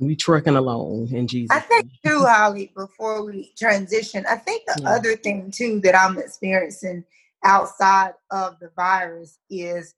we 0.00 0.14
trucking 0.14 0.56
along 0.56 1.08
in 1.12 1.26
Jesus. 1.26 1.56
I 1.56 1.60
think 1.60 1.90
too, 2.04 2.24
Holly. 2.24 2.72
Before 2.76 3.24
we 3.24 3.52
transition, 3.58 4.24
I 4.28 4.36
think 4.36 4.64
the 4.66 4.82
yeah. 4.82 4.90
other 4.90 5.16
thing 5.16 5.50
too 5.50 5.80
that 5.80 5.96
I'm 5.96 6.18
experiencing 6.18 7.04
outside 7.44 8.12
of 8.30 8.58
the 8.60 8.70
virus 8.76 9.38
is 9.48 9.94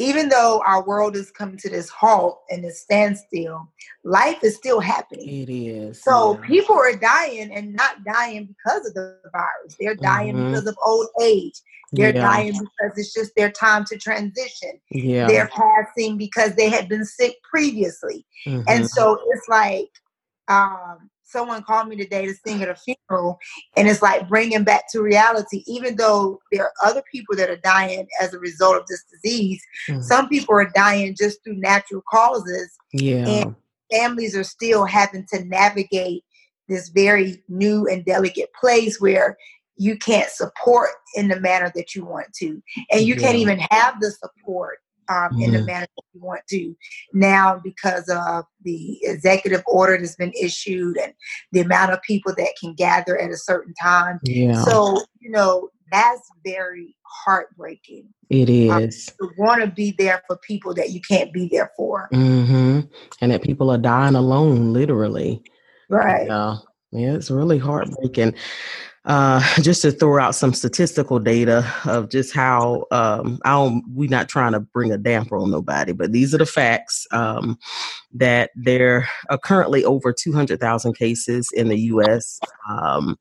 even 0.00 0.30
though 0.30 0.62
our 0.66 0.82
world 0.86 1.14
is 1.14 1.30
coming 1.30 1.58
to 1.58 1.68
this 1.68 1.90
halt 1.90 2.40
and 2.48 2.64
this 2.64 2.80
standstill, 2.80 3.70
life 4.02 4.42
is 4.42 4.56
still 4.56 4.80
happening. 4.80 5.28
It 5.28 5.50
is. 5.50 6.02
So 6.02 6.38
yeah. 6.40 6.46
people 6.46 6.74
are 6.74 6.96
dying 6.96 7.52
and 7.52 7.74
not 7.74 8.02
dying 8.04 8.46
because 8.46 8.86
of 8.86 8.94
the 8.94 9.18
virus. 9.30 9.76
They're 9.78 9.94
dying 9.94 10.34
mm-hmm. 10.34 10.48
because 10.48 10.66
of 10.66 10.76
old 10.84 11.08
age. 11.22 11.60
They're 11.92 12.14
yeah. 12.14 12.22
dying 12.22 12.52
because 12.52 12.96
it's 12.96 13.12
just 13.12 13.32
their 13.36 13.50
time 13.50 13.84
to 13.86 13.98
transition. 13.98 14.80
Yeah. 14.90 15.26
They're 15.26 15.48
passing 15.48 16.16
because 16.16 16.54
they 16.54 16.70
had 16.70 16.88
been 16.88 17.04
sick 17.04 17.36
previously. 17.42 18.24
Mm-hmm. 18.46 18.62
And 18.68 18.88
so 18.88 19.18
it's 19.28 19.48
like 19.48 19.90
um, 20.50 21.08
someone 21.22 21.62
called 21.62 21.88
me 21.88 21.96
today 21.96 22.26
to 22.26 22.34
sing 22.34 22.62
at 22.62 22.68
a 22.68 22.74
funeral, 22.74 23.38
and 23.76 23.88
it's 23.88 24.02
like 24.02 24.28
bringing 24.28 24.64
back 24.64 24.84
to 24.90 25.00
reality. 25.00 25.62
Even 25.66 25.96
though 25.96 26.40
there 26.52 26.64
are 26.64 26.72
other 26.84 27.02
people 27.10 27.36
that 27.36 27.48
are 27.48 27.60
dying 27.62 28.06
as 28.20 28.34
a 28.34 28.38
result 28.38 28.76
of 28.76 28.86
this 28.86 29.04
disease, 29.10 29.62
mm. 29.88 30.02
some 30.02 30.28
people 30.28 30.54
are 30.54 30.70
dying 30.74 31.14
just 31.16 31.42
through 31.44 31.56
natural 31.56 32.02
causes. 32.10 32.76
Yeah, 32.92 33.26
and 33.26 33.54
families 33.90 34.36
are 34.36 34.44
still 34.44 34.84
having 34.84 35.24
to 35.32 35.44
navigate 35.44 36.24
this 36.68 36.88
very 36.88 37.42
new 37.48 37.86
and 37.86 38.04
delicate 38.04 38.50
place 38.60 39.00
where 39.00 39.36
you 39.76 39.96
can't 39.96 40.30
support 40.30 40.90
in 41.14 41.28
the 41.28 41.40
manner 41.40 41.72
that 41.74 41.94
you 41.94 42.04
want 42.04 42.26
to, 42.34 42.60
and 42.90 43.02
you 43.02 43.14
yeah. 43.14 43.20
can't 43.20 43.36
even 43.36 43.60
have 43.70 44.00
the 44.00 44.10
support 44.10 44.78
um, 45.10 45.32
mm-hmm. 45.32 45.42
in 45.42 45.50
the 45.52 45.58
mm-hmm. 45.58 45.66
manner 45.66 45.86
that 45.96 46.04
we 46.14 46.20
want 46.20 46.42
to 46.48 46.74
now 47.12 47.60
because 47.62 48.08
of 48.08 48.44
the 48.62 48.98
executive 49.02 49.62
order 49.66 49.98
that's 49.98 50.16
been 50.16 50.32
issued 50.40 50.96
and 50.98 51.12
the 51.52 51.60
amount 51.60 51.92
of 51.92 52.00
people 52.02 52.32
that 52.36 52.54
can 52.60 52.74
gather 52.74 53.18
at 53.18 53.30
a 53.30 53.36
certain 53.36 53.74
time. 53.74 54.20
Yeah. 54.22 54.62
So, 54.62 55.02
you 55.18 55.30
know, 55.30 55.68
that's 55.90 56.30
very 56.44 56.96
heartbreaking. 57.02 58.06
It 58.28 58.48
is. 58.48 58.70
um, 58.70 58.82
is. 58.84 59.12
Um, 59.20 59.28
to 59.28 59.34
want 59.36 59.60
to 59.62 59.66
be 59.66 59.94
there 59.98 60.22
for 60.26 60.36
people 60.38 60.72
that 60.74 60.90
you 60.90 61.00
can't 61.00 61.32
be 61.32 61.48
there 61.48 61.72
for. 61.76 62.08
Mm-hmm. 62.12 62.80
And 63.20 63.32
that 63.32 63.42
people 63.42 63.70
are 63.70 63.78
dying 63.78 64.14
alone, 64.14 64.72
literally. 64.72 65.42
Right. 65.88 66.26
Yeah. 66.26 66.56
Yeah, 66.92 67.14
it's 67.14 67.30
really 67.30 67.58
heartbreaking 67.58 68.34
uh, 69.04 69.40
just 69.62 69.82
to 69.82 69.92
throw 69.92 70.22
out 70.22 70.34
some 70.34 70.52
statistical 70.52 71.18
data 71.18 71.70
of 71.84 72.10
just 72.10 72.34
how 72.34 72.86
um, 72.90 73.38
I 73.44 73.50
don't, 73.50 73.84
we're 73.88 74.10
not 74.10 74.28
trying 74.28 74.52
to 74.52 74.60
bring 74.60 74.92
a 74.92 74.98
damper 74.98 75.36
on 75.36 75.50
nobody, 75.50 75.92
but 75.92 76.12
these 76.12 76.34
are 76.34 76.38
the 76.38 76.46
facts 76.46 77.06
um, 77.12 77.58
that 78.12 78.50
there 78.54 79.08
are 79.28 79.38
currently 79.38 79.84
over 79.84 80.12
200,000 80.12 80.94
cases 80.96 81.48
in 81.54 81.68
the 81.68 81.78
U.S. 81.78 82.40
Um, 82.68 83.18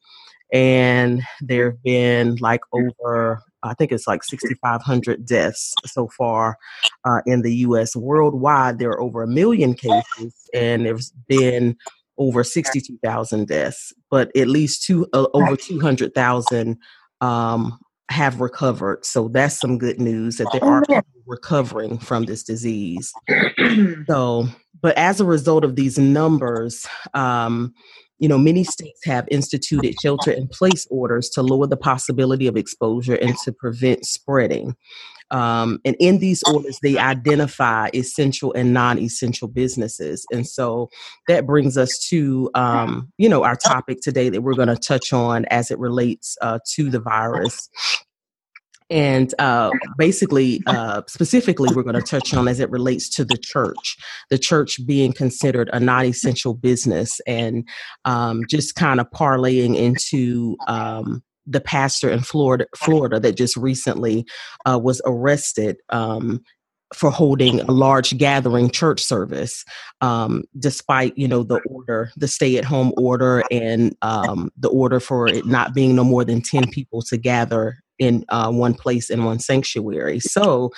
and 0.51 1.21
there 1.41 1.71
have 1.71 1.83
been 1.83 2.36
like 2.38 2.62
over 2.74 3.41
I 3.63 3.74
think 3.74 3.91
it's 3.91 4.07
like 4.07 4.24
6,500 4.24 5.25
deaths 5.25 5.74
so 5.86 6.07
far 6.17 6.57
uh, 7.05 7.21
in 7.25 7.41
the 7.41 7.53
U.S. 7.57 7.95
Worldwide, 7.95 8.79
there 8.79 8.91
are 8.91 9.01
over 9.01 9.21
a 9.21 9.27
million 9.27 9.74
cases, 9.74 10.33
and 10.53 10.86
there's 10.86 11.12
been 11.27 11.75
over 12.20 12.44
62,000 12.44 13.48
deaths, 13.48 13.94
but 14.12 14.36
at 14.36 14.48
least 14.48 14.84
two 14.84 15.08
uh, 15.14 15.26
over 15.34 15.56
200,000 15.56 16.78
um, 17.22 17.80
have 18.12 18.42
recovered. 18.42 19.06
So 19.06 19.30
that's 19.30 19.60
some 19.60 19.78
good 19.78 20.00
news 20.00 20.38
that 20.38 20.50
there 20.52 20.64
are 20.64 20.82
people 20.82 21.04
recovering 21.26 21.98
from 21.98 22.26
this 22.26 22.44
disease. 22.44 23.12
so, 24.08 24.48
but 24.82 24.98
as 24.98 25.20
a 25.20 25.26
result 25.26 25.64
of 25.64 25.76
these 25.76 25.98
numbers, 25.98 26.88
um, 27.14 27.74
you 28.20 28.28
know, 28.28 28.38
many 28.38 28.64
states 28.64 29.00
have 29.06 29.28
instituted 29.32 29.96
shelter 30.02 30.32
in 30.32 30.48
place 30.48 30.86
orders 30.90 31.30
to 31.30 31.42
lower 31.42 31.68
the 31.68 31.78
possibility 31.78 32.48
of 32.48 32.58
exposure 32.58 33.16
and 33.16 33.38
to 33.46 33.54
prevent 33.54 34.06
spreading. 34.06 34.76
Um, 35.31 35.79
and 35.86 35.95
in 36.00 36.19
these 36.19 36.43
orders, 36.43 36.79
they 36.81 36.98
identify 36.98 37.89
essential 37.93 38.53
and 38.53 38.74
non-essential 38.74 39.48
businesses. 39.48 40.25
And 40.31 40.48
so 40.48 40.89
that 41.27 41.45
brings 41.45 41.77
us 41.77 41.98
to, 42.09 42.50
um, 42.55 43.12
you 43.17 43.29
know, 43.29 43.43
our 43.43 43.55
topic 43.55 44.00
today 44.01 44.29
that 44.29 44.41
we're 44.41 44.55
going 44.55 44.67
to 44.69 44.75
touch 44.75 45.13
on 45.13 45.45
as 45.45 45.71
it 45.71 45.79
relates 45.79 46.38
uh, 46.41 46.59
to 46.75 46.89
the 46.89 47.00
virus. 47.00 47.69
And 48.91 49.33
uh, 49.38 49.69
basically, 50.00 50.62
uh, 50.65 51.03
specifically, 51.07 51.69
we're 51.75 51.83
going 51.83 51.95
to 51.95 52.01
touch 52.01 52.33
on 52.33 52.48
as 52.48 52.59
it 52.59 52.71
relates 52.71 53.07
to 53.09 53.25
the 53.25 53.38
church, 53.38 53.98
the 54.31 54.39
church 54.39 54.79
being 54.88 55.13
considered 55.13 55.69
a 55.71 55.79
non 55.79 56.05
essential 56.05 56.55
business, 56.55 57.21
and 57.27 57.67
um, 58.05 58.41
just 58.50 58.74
kind 58.74 59.00
of 59.00 59.07
parlaying 59.12 59.75
into 59.75 60.57
um, 60.67 61.21
the 61.50 61.62
pastor 61.62 62.10
in 62.10 62.22
Florida, 62.22 62.65
Florida 62.75 63.20
that 63.20 63.38
just 63.38 63.58
recently 63.58 64.25
uh, 64.65 64.79
was 64.82 65.01
arrested 65.06 65.77
um, 65.89 66.41
for 66.94 67.12
holding 67.12 67.60
a 67.62 67.72
large 67.72 68.18
gathering 68.18 68.70
church 68.70 69.00
service, 69.00 69.63
um, 70.01 70.44
despite 70.58 71.18
you 71.18 71.27
know 71.27 71.44
the 71.44 71.60
order, 71.65 72.12
the 72.18 72.27
stay-at-home 72.27 72.94
order, 72.98 73.44
and 73.51 73.96
um, 74.01 74.50
the 74.58 74.70
order 74.70 75.00
for 75.00 75.27
it 75.27 75.46
not 75.46 75.74
being 75.74 75.96
no 75.96 76.03
more 76.03 76.24
than 76.24 76.41
ten 76.41 76.70
people 76.70 77.01
to 77.03 77.18
gather 77.18 77.77
in 78.00 78.25
uh, 78.29 78.51
one 78.51 78.74
place 78.74 79.10
in 79.10 79.25
one 79.25 79.39
sanctuary. 79.39 80.20
So, 80.20 80.72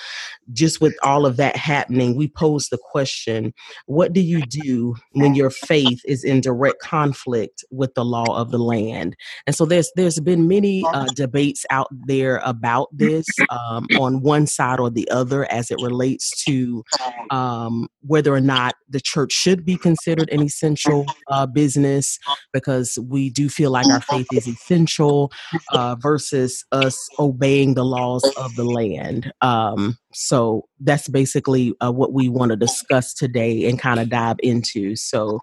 just 0.52 0.80
with 0.80 0.94
all 1.02 1.24
of 1.24 1.36
that 1.36 1.56
happening, 1.56 2.16
we 2.16 2.28
pose 2.28 2.68
the 2.68 2.78
question 2.78 3.54
what 3.86 4.12
do 4.12 4.20
you 4.20 4.42
do 4.42 4.96
when 5.12 5.34
your 5.34 5.50
faith 5.50 6.00
is 6.04 6.24
in 6.24 6.40
direct 6.40 6.80
conflict 6.80 7.64
with 7.70 7.94
the 7.94 8.04
law 8.04 8.36
of 8.36 8.50
the 8.50 8.58
land? 8.58 9.16
And 9.46 9.56
so, 9.56 9.64
there's, 9.64 9.90
there's 9.96 10.20
been 10.20 10.48
many 10.48 10.84
uh, 10.92 11.06
debates 11.14 11.64
out 11.70 11.88
there 12.06 12.40
about 12.44 12.88
this 12.92 13.26
um, 13.50 13.86
on 13.98 14.22
one 14.22 14.46
side 14.46 14.80
or 14.80 14.90
the 14.90 15.08
other 15.10 15.50
as 15.50 15.70
it 15.70 15.78
relates 15.80 16.44
to 16.44 16.84
um, 17.30 17.88
whether 18.00 18.34
or 18.34 18.40
not 18.40 18.74
the 18.88 19.00
church 19.00 19.32
should 19.32 19.64
be 19.64 19.76
considered 19.76 20.28
an 20.30 20.42
essential 20.42 21.06
uh, 21.28 21.46
business 21.46 22.18
because 22.52 22.98
we 23.08 23.30
do 23.30 23.48
feel 23.48 23.70
like 23.70 23.86
our 23.86 24.00
faith 24.00 24.26
is 24.32 24.46
essential 24.46 25.32
uh, 25.72 25.96
versus 25.96 26.64
us 26.72 27.08
obeying 27.18 27.74
the 27.74 27.84
laws 27.84 28.24
of 28.36 28.54
the 28.56 28.64
land. 28.64 29.32
Um, 29.40 29.98
so 30.12 30.66
that's 30.80 31.08
basically 31.08 31.74
uh, 31.84 31.92
what 31.92 32.12
we 32.12 32.28
want 32.28 32.50
to 32.50 32.56
discuss 32.56 33.14
today 33.14 33.68
and 33.68 33.78
kind 33.78 34.00
of 34.00 34.08
dive 34.08 34.36
into. 34.42 34.96
So, 34.96 35.40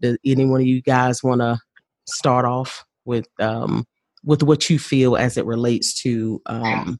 does 0.00 0.18
any 0.24 0.44
one 0.44 0.60
of 0.60 0.66
you 0.66 0.82
guys 0.82 1.22
want 1.22 1.40
to 1.40 1.58
start 2.06 2.44
off 2.44 2.84
with 3.04 3.26
um, 3.40 3.84
with 4.24 4.42
what 4.42 4.68
you 4.70 4.78
feel 4.78 5.16
as 5.16 5.36
it 5.36 5.46
relates 5.46 6.00
to 6.02 6.40
um, 6.46 6.98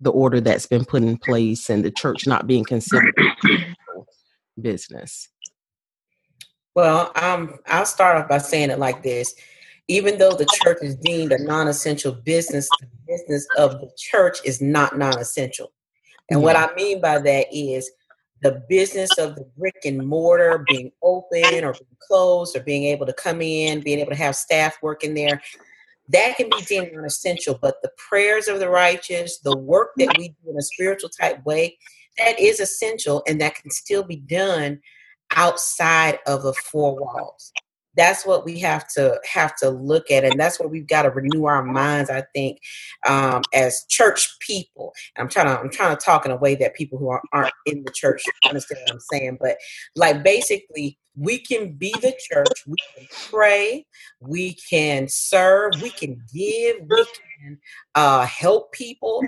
the 0.00 0.10
order 0.10 0.40
that's 0.40 0.66
been 0.66 0.84
put 0.84 1.02
in 1.02 1.16
place 1.18 1.68
and 1.70 1.84
the 1.84 1.90
church 1.90 2.26
not 2.26 2.46
being 2.46 2.64
considered 2.64 3.14
business? 4.60 5.28
Well, 6.74 7.12
um, 7.16 7.58
I'll 7.66 7.86
start 7.86 8.16
off 8.16 8.28
by 8.28 8.38
saying 8.38 8.70
it 8.70 8.78
like 8.78 9.02
this 9.02 9.34
even 9.90 10.18
though 10.18 10.30
the 10.30 10.46
church 10.62 10.78
is 10.82 10.94
deemed 10.94 11.32
a 11.32 11.42
non-essential 11.42 12.12
business, 12.12 12.68
the 12.80 12.86
business 13.08 13.44
of 13.58 13.72
the 13.80 13.90
church 13.98 14.38
is 14.44 14.62
not 14.62 14.96
non-essential. 14.96 15.72
And 16.30 16.42
what 16.42 16.54
I 16.54 16.72
mean 16.76 17.00
by 17.00 17.18
that 17.18 17.46
is 17.52 17.90
the 18.40 18.62
business 18.68 19.10
of 19.18 19.34
the 19.34 19.44
brick 19.58 19.74
and 19.84 20.06
mortar 20.06 20.64
being 20.68 20.92
open 21.02 21.64
or 21.64 21.72
being 21.72 21.96
closed 22.06 22.56
or 22.56 22.60
being 22.60 22.84
able 22.84 23.04
to 23.04 23.12
come 23.12 23.42
in, 23.42 23.80
being 23.80 23.98
able 23.98 24.12
to 24.12 24.16
have 24.16 24.36
staff 24.36 24.76
working 24.80 25.14
there, 25.14 25.42
that 26.08 26.36
can 26.36 26.48
be 26.48 26.62
deemed 26.62 26.92
non-essential. 26.92 27.58
But 27.60 27.82
the 27.82 27.90
prayers 28.08 28.46
of 28.46 28.60
the 28.60 28.68
righteous, 28.68 29.40
the 29.40 29.58
work 29.58 29.90
that 29.96 30.16
we 30.16 30.28
do 30.28 30.50
in 30.50 30.56
a 30.56 30.62
spiritual 30.62 31.10
type 31.10 31.44
way, 31.44 31.76
that 32.16 32.38
is 32.38 32.60
essential 32.60 33.24
and 33.26 33.40
that 33.40 33.56
can 33.56 33.72
still 33.72 34.04
be 34.04 34.16
done 34.16 34.82
outside 35.32 36.20
of 36.28 36.44
the 36.44 36.54
four 36.54 36.94
walls 36.94 37.52
that's 37.96 38.24
what 38.24 38.44
we 38.44 38.58
have 38.58 38.86
to 38.88 39.18
have 39.30 39.54
to 39.56 39.70
look 39.70 40.10
at 40.10 40.24
and 40.24 40.38
that's 40.38 40.60
what 40.60 40.70
we've 40.70 40.86
got 40.86 41.02
to 41.02 41.10
renew 41.10 41.44
our 41.44 41.64
minds 41.64 42.10
i 42.10 42.22
think 42.34 42.58
um, 43.06 43.42
as 43.54 43.84
church 43.88 44.28
people. 44.40 44.92
I'm 45.16 45.28
trying 45.28 45.46
to 45.46 45.58
i'm 45.58 45.70
trying 45.70 45.96
to 45.96 46.02
talk 46.02 46.24
in 46.24 46.32
a 46.32 46.36
way 46.36 46.54
that 46.56 46.74
people 46.74 46.98
who 46.98 47.08
are, 47.08 47.22
aren't 47.32 47.52
in 47.66 47.82
the 47.84 47.92
church 47.92 48.22
understand 48.48 48.80
what 48.86 48.94
i'm 48.94 49.00
saying 49.00 49.38
but 49.40 49.56
like 49.96 50.22
basically 50.22 50.98
we 51.16 51.38
can 51.38 51.72
be 51.72 51.92
the 52.00 52.14
church 52.30 52.64
we 52.66 52.76
can 52.96 53.08
pray 53.30 53.86
we 54.20 54.54
can 54.68 55.08
serve 55.08 55.80
we 55.82 55.90
can 55.90 56.22
give 56.32 56.76
we 56.88 57.04
can 57.40 57.58
uh, 57.94 58.24
help 58.26 58.72
people 58.72 59.22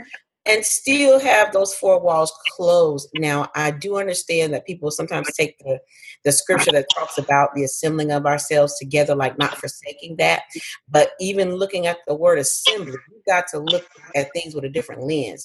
and 0.45 0.65
still 0.65 1.21
have 1.21 1.53
those 1.53 1.75
four 1.75 2.01
walls 2.01 2.33
closed. 2.57 3.09
Now, 3.15 3.51
I 3.55 3.71
do 3.71 3.97
understand 3.97 4.53
that 4.53 4.67
people 4.67 4.91
sometimes 4.91 5.33
take 5.35 5.57
the, 5.59 5.81
the 6.25 6.33
scripture 6.33 6.73
that 6.73 6.89
talks 6.93 7.17
about 7.17 7.55
the 7.55 7.63
assembling 7.63 8.11
of 8.11 8.27
ourselves 8.27 8.77
together, 8.79 9.15
like 9.15 9.39
not 9.39 9.57
forsaking 9.57 10.17
that. 10.17 10.43
But 10.89 11.13
even 11.21 11.55
looking 11.55 11.87
at 11.87 11.99
the 12.07 12.15
word 12.15 12.39
assembly, 12.39 12.97
we've 13.11 13.25
got 13.25 13.47
to 13.49 13.61
look 13.61 13.87
at 14.17 14.33
things 14.33 14.55
with 14.55 14.65
a 14.65 14.69
different 14.69 15.05
lens. 15.05 15.45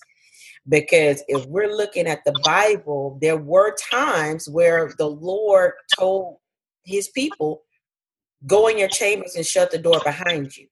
Because 0.68 1.24
if 1.28 1.46
we're 1.46 1.74
looking 1.74 2.08
at 2.08 2.26
the 2.26 2.34
Bible, 2.44 3.18
there 3.22 3.38
were 3.38 3.76
times 3.76 4.50
where 4.50 4.92
the 4.98 5.08
Lord 5.08 5.74
told 5.98 6.38
his 6.86 7.08
people, 7.10 7.64
Go 8.46 8.68
in 8.68 8.78
your 8.78 8.90
chambers 8.90 9.36
and 9.36 9.46
shut 9.46 9.72
the 9.72 9.80
door 9.80 10.00
behind 10.04 10.56
you 10.56 10.68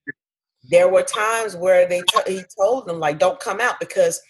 there 0.70 0.90
were 0.90 1.04
times 1.04 1.56
where 1.56 1.88
they 1.88 2.02
t- 2.02 2.34
he 2.34 2.44
told 2.60 2.88
them 2.88 3.00
like 3.00 3.20
don't 3.20 3.40
come 3.40 3.60
out 3.60 3.80
because 3.80 4.22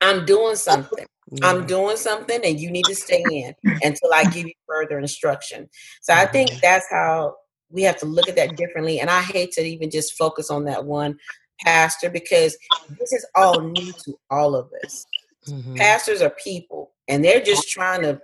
i'm 0.00 0.24
doing 0.24 0.56
something. 0.56 1.06
I'm 1.42 1.64
doing 1.64 1.96
something 1.96 2.40
and 2.44 2.58
you 2.58 2.72
need 2.72 2.86
to 2.86 2.94
stay 2.94 3.22
in 3.22 3.54
until 3.82 4.12
i 4.12 4.24
give 4.24 4.46
you 4.46 4.52
further 4.66 4.98
instruction. 4.98 5.68
So 6.00 6.12
i 6.14 6.26
think 6.26 6.50
that's 6.60 6.86
how 6.90 7.36
we 7.70 7.82
have 7.82 7.98
to 7.98 8.06
look 8.06 8.28
at 8.28 8.36
that 8.36 8.56
differently 8.56 9.00
and 9.00 9.08
i 9.08 9.22
hate 9.22 9.52
to 9.52 9.62
even 9.62 9.90
just 9.90 10.16
focus 10.16 10.50
on 10.50 10.64
that 10.64 10.84
one 10.84 11.18
pastor 11.60 12.10
because 12.10 12.56
this 12.98 13.12
is 13.12 13.24
all 13.34 13.60
new 13.60 13.92
to 13.92 14.18
all 14.30 14.54
of 14.54 14.70
us. 14.84 15.06
Mm-hmm. 15.48 15.76
pastors 15.76 16.20
are 16.20 16.30
people 16.30 16.92
and 17.08 17.24
they're 17.24 17.40
just 17.40 17.68
trying 17.70 18.02
to 18.02 18.20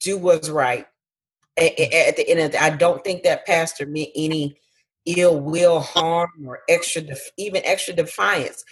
do 0.00 0.18
what's 0.18 0.48
right. 0.48 0.86
At, 1.56 1.78
at 1.78 2.16
the 2.16 2.28
end 2.28 2.40
of 2.40 2.52
the, 2.52 2.62
i 2.62 2.70
don't 2.70 3.04
think 3.04 3.22
that 3.24 3.44
pastor 3.44 3.84
meant 3.84 4.08
any 4.16 4.56
ill 5.06 5.40
will, 5.40 5.80
harm, 5.80 6.30
or 6.46 6.60
extra, 6.68 7.02
def- 7.02 7.30
even 7.36 7.62
extra 7.64 7.94
defiance. 7.94 8.64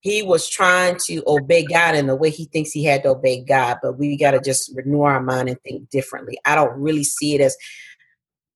He 0.00 0.22
was 0.22 0.48
trying 0.48 0.96
to 1.06 1.22
obey 1.26 1.64
God 1.64 1.96
in 1.96 2.06
the 2.06 2.14
way 2.14 2.30
he 2.30 2.44
thinks 2.46 2.70
he 2.70 2.84
had 2.84 3.02
to 3.02 3.10
obey 3.10 3.42
God, 3.42 3.78
but 3.82 3.98
we 3.98 4.16
got 4.16 4.30
to 4.30 4.40
just 4.40 4.72
renew 4.74 5.02
our 5.02 5.20
mind 5.20 5.48
and 5.48 5.60
think 5.62 5.90
differently. 5.90 6.38
I 6.44 6.54
don't 6.54 6.80
really 6.80 7.04
see 7.04 7.34
it 7.34 7.40
as 7.40 7.56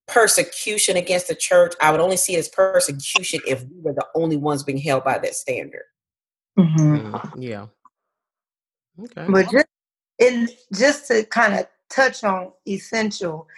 persecution 0.07 0.97
against 0.97 1.29
the 1.29 1.35
church. 1.35 1.75
I 1.81 1.91
would 1.91 2.01
only 2.01 2.17
see 2.17 2.35
it 2.37 2.39
as 2.39 2.49
persecution 2.49 3.41
if 3.47 3.63
we 3.65 3.81
were 3.81 3.93
the 3.93 4.07
only 4.15 4.37
ones 4.37 4.63
being 4.63 4.79
held 4.79 5.05
by 5.05 5.19
that 5.19 5.35
standard. 5.35 5.85
Mm-hmm. 6.59 6.97
Mm, 6.97 7.33
yeah. 7.37 7.67
Okay. 9.03 9.27
But 9.29 9.51
just 9.51 9.67
in 10.19 10.49
just 10.75 11.09
to 11.09 11.25
kind 11.25 11.55
of 11.55 11.67
touch 11.91 12.25
on 12.25 12.53
essential, 12.69 13.49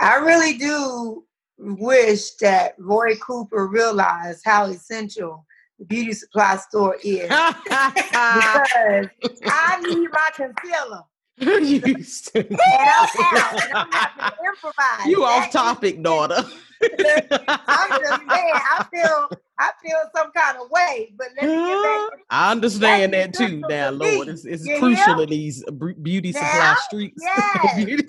I 0.00 0.16
really 0.16 0.56
do 0.56 1.24
wish 1.58 2.32
that 2.36 2.74
Roy 2.78 3.16
Cooper 3.16 3.66
realized 3.66 4.42
how 4.44 4.64
essential 4.66 5.46
the 5.78 5.84
beauty 5.84 6.12
supply 6.12 6.56
store 6.56 6.96
is 7.02 7.22
because 7.64 9.08
I 9.44 9.80
need 9.82 10.08
my 10.10 10.30
concealer. 10.34 11.02
you 11.38 11.82
used 11.84 12.32
to. 12.32 12.46
And 12.46 12.58
I'm 12.60 13.08
out, 13.18 13.64
and 13.64 13.72
I'm 13.74 13.90
not 13.90 14.34
improvise. 14.44 15.06
You 15.06 15.24
off 15.24 15.50
topic, 15.50 16.02
daughter. 16.02 16.44
I'm 16.82 18.00
just 18.00 18.22
saying, 18.30 18.52
I 18.54 18.86
feel 18.92 19.28
I 19.58 19.70
feel 19.82 19.98
some 20.14 20.30
kind 20.32 20.58
of 20.60 20.70
way, 20.70 21.12
but 21.16 21.28
let 21.36 21.48
me 21.48 21.56
get 21.56 21.82
back. 21.82 22.20
I 22.30 22.52
understand 22.52 23.14
that 23.14 23.34
too. 23.34 23.64
Now, 23.68 23.90
Lord, 23.90 24.28
it's, 24.28 24.44
it's 24.44 24.68
crucial 24.78 25.20
in 25.20 25.30
these 25.30 25.64
beauty 26.02 26.32
now, 26.32 26.40
supply 26.40 26.74
streets. 26.86 27.24
Yes, 27.52 28.02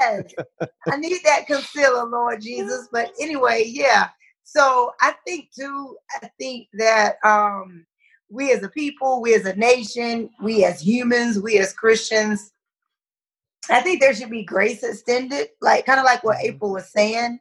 yes. 0.00 0.32
I 0.90 0.96
need 0.96 1.18
that 1.24 1.46
concealer, 1.46 2.04
Lord 2.06 2.42
Jesus. 2.42 2.88
But 2.92 3.12
anyway, 3.20 3.64
yeah. 3.66 4.08
So 4.44 4.92
I 5.00 5.14
think 5.26 5.48
too. 5.58 5.96
I 6.22 6.30
think 6.38 6.68
that 6.74 7.16
um, 7.24 7.86
we 8.30 8.52
as 8.52 8.62
a 8.62 8.68
people, 8.68 9.22
we 9.22 9.34
as 9.34 9.46
a 9.46 9.56
nation, 9.56 10.30
we 10.42 10.64
as 10.64 10.80
humans, 10.80 11.38
we 11.38 11.58
as 11.58 11.72
Christians, 11.72 12.51
I 13.70 13.80
think 13.80 14.00
there 14.00 14.14
should 14.14 14.30
be 14.30 14.44
grace 14.44 14.82
extended, 14.82 15.48
like 15.60 15.86
kind 15.86 16.00
of 16.00 16.04
like 16.04 16.24
what 16.24 16.38
mm-hmm. 16.38 16.54
April 16.54 16.72
was 16.72 16.90
saying 16.90 17.38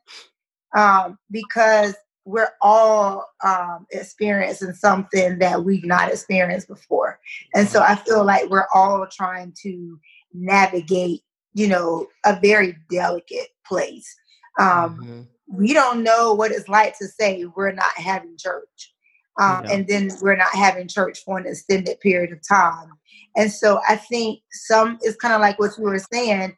um, 0.76 1.18
because 1.32 1.96
we're 2.26 2.52
all 2.62 3.26
um, 3.44 3.88
experiencing 3.92 4.74
something 4.74 5.40
that 5.40 5.64
we've 5.64 5.86
not 5.86 6.10
experienced 6.10 6.68
before. 6.68 7.20
And 7.56 7.68
so 7.68 7.82
I 7.82 7.96
feel 7.96 8.24
like 8.24 8.50
we're 8.50 8.68
all 8.74 9.08
trying 9.12 9.54
to 9.64 10.00
navigate, 10.34 11.22
you 11.54 11.68
know, 11.68 12.08
a 12.26 12.40
very 12.40 12.78
delicate 12.90 13.48
place. 13.66 14.16
Um, 14.60 15.00
mm-hmm. 15.02 15.22
We 15.48 15.74
don't 15.74 16.04
know 16.04 16.34
what 16.34 16.52
it's 16.52 16.70
like 16.70 16.98
to 17.00 17.08
say 17.08 17.44
we're 17.44 17.72
not 17.72 17.92
having 17.96 18.38
church. 18.38 18.94
Um, 19.40 19.64
yeah. 19.64 19.72
And 19.72 19.88
then 19.88 20.12
we're 20.22 20.36
not 20.36 20.54
having 20.54 20.88
church 20.88 21.24
for 21.24 21.38
an 21.38 21.48
extended 21.48 22.00
period 22.00 22.32
of 22.32 22.46
time. 22.48 22.92
And 23.36 23.52
so 23.52 23.80
I 23.88 23.96
think 23.96 24.42
some, 24.52 24.98
it's 25.02 25.16
kind 25.18 25.34
of 25.34 25.42
like 25.42 25.58
what 25.58 25.78
you 25.78 25.86
were 25.86 26.00
saying, 26.00 26.56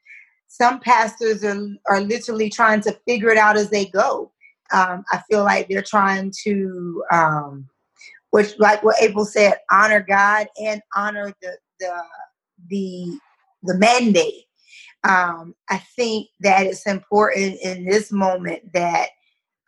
some 0.47 0.79
pastors 0.79 1.43
are, 1.43 1.67
are 1.87 2.01
literally 2.01 2.49
trying 2.49 2.81
to 2.81 2.97
figure 3.07 3.29
it 3.29 3.37
out 3.37 3.57
as 3.57 3.69
they 3.69 3.85
go. 3.85 4.31
Um, 4.71 5.03
I 5.11 5.21
feel 5.29 5.43
like 5.43 5.67
they're 5.67 5.83
trying 5.83 6.31
to 6.43 7.03
um, 7.11 7.69
which 8.33 8.57
like 8.57 8.81
what 8.81 8.95
April 8.99 9.25
said, 9.25 9.59
honor 9.69 9.99
God 9.99 10.47
and 10.59 10.81
honor 10.95 11.31
the 11.39 11.55
the 11.79 12.03
the 12.67 13.19
the 13.61 13.77
mandate. 13.77 14.45
Um, 15.03 15.53
I 15.69 15.77
think 15.95 16.29
that 16.39 16.65
it's 16.65 16.87
important 16.87 17.59
in 17.61 17.85
this 17.85 18.11
moment 18.11 18.73
that 18.73 19.09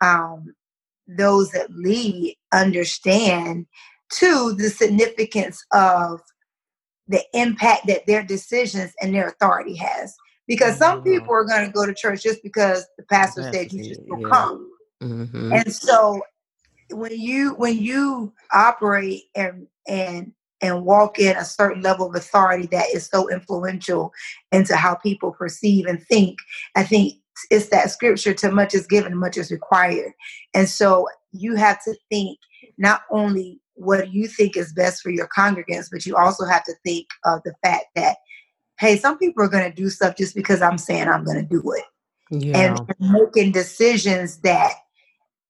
um, 0.00 0.52
those 1.08 1.50
that 1.50 1.70
lead 1.70 2.36
understand 2.52 3.66
to 4.12 4.54
the 4.54 4.70
significance 4.70 5.64
of 5.72 6.20
the 7.08 7.22
impact 7.34 7.86
that 7.86 8.06
their 8.06 8.22
decisions 8.22 8.92
and 9.00 9.14
their 9.14 9.28
authority 9.28 9.76
has. 9.76 10.14
Because 10.48 10.78
some 10.78 11.00
mm-hmm. 11.00 11.12
people 11.12 11.34
are 11.34 11.44
going 11.44 11.66
to 11.66 11.72
go 11.72 11.86
to 11.86 11.94
church 11.94 12.22
just 12.22 12.42
because 12.42 12.86
the 12.96 13.04
pastor 13.04 13.42
the 13.42 13.52
said 13.52 13.72
you 13.72 13.84
just 13.84 14.00
will 14.06 14.20
yeah. 14.20 14.28
come. 14.28 14.70
Mm-hmm. 15.02 15.52
And 15.52 15.72
so 15.72 16.20
when 16.90 17.18
you 17.18 17.54
when 17.54 17.78
you 17.78 18.32
operate 18.52 19.24
and 19.34 19.66
and 19.88 20.32
and 20.62 20.84
walk 20.84 21.18
in 21.18 21.36
a 21.36 21.44
certain 21.44 21.82
level 21.82 22.08
of 22.08 22.14
authority 22.14 22.66
that 22.68 22.86
is 22.94 23.06
so 23.06 23.28
influential 23.28 24.12
into 24.52 24.74
how 24.76 24.94
people 24.94 25.32
perceive 25.32 25.86
and 25.86 26.02
think, 26.02 26.38
I 26.74 26.82
think 26.82 27.14
it's 27.50 27.68
that 27.68 27.90
scripture 27.90 28.34
to 28.34 28.50
much 28.50 28.74
is 28.74 28.86
given, 28.86 29.16
much 29.16 29.36
is 29.36 29.50
required. 29.50 30.12
And 30.54 30.68
so 30.68 31.08
you 31.32 31.56
have 31.56 31.82
to 31.84 31.94
think 32.10 32.38
not 32.78 33.02
only 33.10 33.60
what 33.74 34.12
you 34.12 34.26
think 34.26 34.56
is 34.56 34.72
best 34.72 35.02
for 35.02 35.10
your 35.10 35.28
congregants, 35.36 35.88
but 35.90 36.06
you 36.06 36.16
also 36.16 36.44
have 36.46 36.64
to 36.64 36.74
think 36.84 37.06
of 37.24 37.40
the 37.44 37.54
fact 37.62 37.86
that, 37.94 38.16
hey, 38.78 38.96
some 38.96 39.18
people 39.18 39.42
are 39.42 39.48
going 39.48 39.70
to 39.70 39.74
do 39.74 39.88
stuff 39.90 40.16
just 40.16 40.34
because 40.34 40.62
I'm 40.62 40.78
saying 40.78 41.08
I'm 41.08 41.24
going 41.24 41.36
to 41.36 41.42
do 41.42 41.62
it. 41.72 41.84
Yeah. 42.30 42.76
And 42.76 42.94
making 42.98 43.52
decisions 43.52 44.38
that 44.38 44.72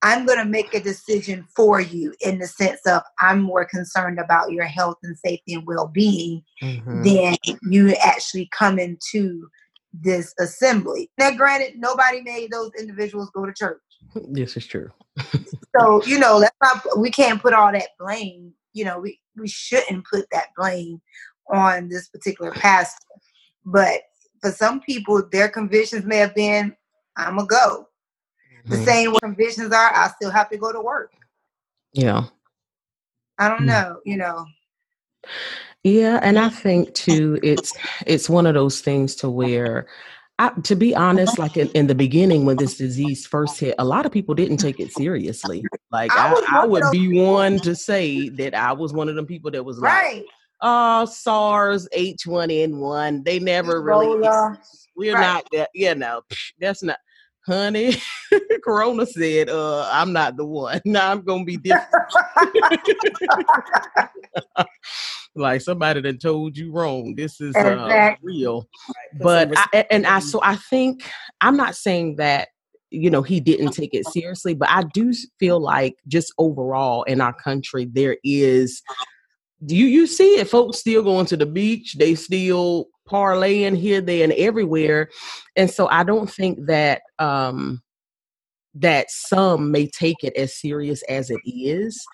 I'm 0.02 0.26
going 0.26 0.38
to 0.38 0.44
make 0.44 0.74
a 0.74 0.80
decision 0.80 1.46
for 1.54 1.80
you 1.80 2.14
in 2.20 2.38
the 2.38 2.46
sense 2.46 2.80
of 2.86 3.02
I'm 3.20 3.40
more 3.40 3.64
concerned 3.64 4.18
about 4.18 4.52
your 4.52 4.66
health 4.66 4.98
and 5.02 5.16
safety 5.18 5.54
and 5.54 5.66
well 5.66 5.88
being 5.88 6.42
mm-hmm. 6.62 7.02
than 7.02 7.36
you 7.62 7.94
actually 8.04 8.48
come 8.52 8.78
into 8.78 9.48
this 9.92 10.34
assembly. 10.38 11.10
Now, 11.18 11.32
granted, 11.32 11.78
nobody 11.78 12.20
made 12.22 12.50
those 12.50 12.70
individuals 12.78 13.30
go 13.34 13.46
to 13.46 13.52
church. 13.52 13.80
This 14.14 14.56
is 14.56 14.66
true. 14.66 14.90
so 15.78 16.04
you 16.04 16.18
know, 16.18 16.40
that's 16.40 16.56
not 16.62 16.98
we 16.98 17.10
can't 17.10 17.40
put 17.40 17.54
all 17.54 17.72
that 17.72 17.88
blame. 17.98 18.52
You 18.72 18.84
know, 18.84 18.98
we 18.98 19.20
we 19.36 19.48
shouldn't 19.48 20.06
put 20.06 20.26
that 20.32 20.48
blame 20.56 21.00
on 21.52 21.88
this 21.88 22.08
particular 22.08 22.52
pastor. 22.52 23.06
But 23.64 24.02
for 24.40 24.50
some 24.50 24.80
people, 24.80 25.22
their 25.30 25.48
convictions 25.48 26.04
may 26.04 26.18
have 26.18 26.34
been, 26.34 26.76
"I'm 27.16 27.36
gonna 27.36 27.48
go." 27.48 27.88
Mm-hmm. 28.58 28.70
The 28.70 28.76
same 28.84 29.12
way 29.12 29.18
convictions 29.22 29.72
are, 29.72 29.94
I 29.94 30.10
still 30.16 30.30
have 30.30 30.50
to 30.50 30.58
go 30.58 30.72
to 30.72 30.80
work. 30.80 31.12
Yeah. 31.92 32.24
I 33.38 33.48
don't 33.48 33.58
mm-hmm. 33.58 33.66
know. 33.66 34.00
You 34.04 34.16
know. 34.18 34.46
Yeah, 35.86 36.18
and 36.20 36.36
I 36.36 36.48
think 36.48 36.94
too, 36.94 37.38
it's 37.44 37.72
it's 38.06 38.28
one 38.28 38.44
of 38.44 38.54
those 38.54 38.80
things 38.80 39.14
to 39.16 39.30
where 39.30 39.86
I, 40.36 40.50
to 40.64 40.74
be 40.74 40.96
honest, 40.96 41.38
like 41.38 41.56
in, 41.56 41.68
in, 41.70 41.86
the 41.86 41.94
beginning 41.94 42.44
when 42.44 42.56
this 42.56 42.76
disease 42.76 43.24
first 43.24 43.60
hit, 43.60 43.76
a 43.78 43.84
lot 43.84 44.04
of 44.04 44.10
people 44.10 44.34
didn't 44.34 44.56
take 44.56 44.80
it 44.80 44.92
seriously. 44.92 45.64
Like 45.92 46.10
I, 46.10 46.32
I, 46.32 46.62
I 46.62 46.66
would 46.66 46.82
be 46.90 47.20
one 47.20 47.60
to 47.60 47.76
say 47.76 48.30
that 48.30 48.52
I 48.52 48.72
was 48.72 48.92
one 48.92 49.08
of 49.08 49.14
them 49.14 49.26
people 49.26 49.52
that 49.52 49.62
was 49.62 49.78
right. 49.78 50.16
like, 50.16 50.26
"Oh, 50.60 51.04
SARS, 51.04 51.88
H1N1." 51.96 53.24
They 53.24 53.38
never 53.38 53.80
really. 53.80 54.08
We're 54.96 55.14
right. 55.14 55.20
not 55.20 55.46
that. 55.52 55.70
You 55.72 55.94
know, 55.94 56.22
that's 56.58 56.82
not. 56.82 56.98
Honey, 57.46 57.94
Corona 58.64 59.06
said, 59.06 59.48
uh, 59.50 59.88
I'm 59.92 60.12
not 60.12 60.36
the 60.36 60.44
one. 60.44 60.80
Now 60.84 61.12
I'm 61.12 61.22
gonna 61.22 61.44
be 61.44 61.56
different. 61.56 62.12
like 65.36 65.60
somebody 65.60 66.00
that 66.00 66.20
told 66.20 66.56
you 66.56 66.72
wrong. 66.72 67.14
This 67.14 67.40
is 67.40 67.54
uh, 67.56 68.14
real. 68.22 68.66
But 69.20 69.52
I, 69.56 69.86
and 69.90 70.06
I 70.06 70.18
so 70.20 70.40
I 70.42 70.56
think 70.56 71.08
I'm 71.40 71.56
not 71.56 71.76
saying 71.76 72.16
that 72.16 72.48
you 72.90 73.10
know 73.10 73.22
he 73.22 73.40
didn't 73.40 73.72
take 73.72 73.94
it 73.94 74.06
seriously, 74.06 74.54
but 74.54 74.68
I 74.68 74.84
do 74.94 75.12
feel 75.38 75.60
like 75.60 75.96
just 76.08 76.32
overall 76.38 77.02
in 77.04 77.20
our 77.20 77.32
country 77.32 77.86
there 77.92 78.16
is 78.24 78.82
do 79.64 79.74
you 79.74 79.86
you 79.86 80.06
see 80.06 80.38
it 80.38 80.48
folks 80.48 80.78
still 80.78 81.02
going 81.02 81.26
to 81.26 81.36
the 81.36 81.46
beach 81.46 81.94
they 81.94 82.14
still 82.14 82.88
parlaying 83.08 83.76
here 83.76 84.00
there 84.00 84.24
and 84.24 84.32
everywhere 84.34 85.08
and 85.56 85.70
so 85.70 85.88
i 85.88 86.02
don't 86.02 86.30
think 86.30 86.58
that 86.66 87.02
um 87.18 87.82
that 88.74 89.10
some 89.10 89.70
may 89.70 89.86
take 89.86 90.22
it 90.22 90.36
as 90.36 90.60
serious 90.60 91.02
as 91.04 91.30
it 91.30 91.40
is 91.46 92.04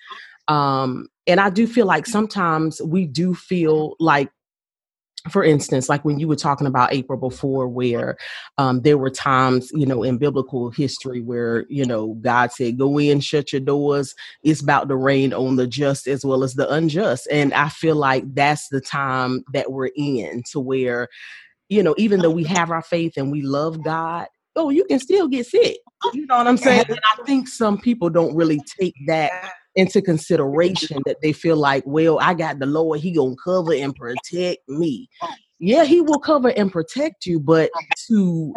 um 0.47 1.07
and 1.25 1.39
I 1.39 1.49
do 1.49 1.67
feel 1.67 1.85
like 1.85 2.05
sometimes 2.05 2.81
we 2.81 3.05
do 3.05 3.33
feel 3.33 3.95
like 3.99 4.29
for 5.29 5.43
instance, 5.43 5.87
like 5.87 6.03
when 6.03 6.19
you 6.19 6.27
were 6.27 6.35
talking 6.35 6.67
about 6.67 6.93
April 6.93 7.17
before, 7.17 7.67
where 7.67 8.17
um, 8.57 8.81
there 8.81 8.97
were 8.97 9.09
times, 9.09 9.71
you 9.73 9.85
know, 9.85 10.03
in 10.03 10.17
biblical 10.17 10.69
history 10.69 11.21
where, 11.21 11.65
you 11.69 11.85
know, 11.85 12.15
God 12.15 12.51
said, 12.51 12.77
go 12.77 12.99
in, 12.99 13.21
shut 13.21 13.53
your 13.53 13.61
doors. 13.61 14.13
It's 14.43 14.61
about 14.61 14.89
to 14.89 14.97
rain 14.97 15.33
on 15.33 15.55
the 15.55 15.65
just 15.65 16.07
as 16.07 16.25
well 16.25 16.43
as 16.43 16.55
the 16.55 16.69
unjust. 16.69 17.27
And 17.31 17.53
I 17.53 17.69
feel 17.69 17.95
like 17.95 18.25
that's 18.33 18.67
the 18.67 18.81
time 18.81 19.45
that 19.53 19.71
we're 19.71 19.91
in 19.95 20.43
to 20.51 20.59
where, 20.59 21.07
you 21.69 21.81
know, 21.81 21.95
even 21.97 22.19
though 22.19 22.31
we 22.31 22.43
have 22.43 22.69
our 22.69 22.83
faith 22.83 23.13
and 23.15 23.31
we 23.31 23.43
love 23.43 23.81
God, 23.81 24.27
oh, 24.57 24.71
you 24.71 24.83
can 24.83 24.99
still 24.99 25.29
get 25.29 25.45
sick. 25.45 25.77
You 26.13 26.25
know 26.27 26.35
what 26.35 26.47
I'm 26.47 26.57
saying? 26.57 26.83
And 26.89 26.99
I 27.17 27.23
think 27.23 27.47
some 27.47 27.79
people 27.79 28.09
don't 28.09 28.35
really 28.35 28.59
take 28.77 28.95
that 29.07 29.53
into 29.75 30.01
consideration 30.01 31.01
that 31.05 31.21
they 31.21 31.33
feel 31.33 31.57
like, 31.57 31.83
well, 31.85 32.19
I 32.19 32.33
got 32.33 32.59
the 32.59 32.65
Lord, 32.65 32.99
He 32.99 33.11
gonna 33.11 33.35
cover 33.43 33.73
and 33.73 33.95
protect 33.95 34.67
me. 34.67 35.09
Yeah, 35.59 35.85
He 35.85 36.01
will 36.01 36.19
cover 36.19 36.49
and 36.49 36.71
protect 36.71 37.25
you, 37.25 37.39
but 37.39 37.71
to 38.07 38.53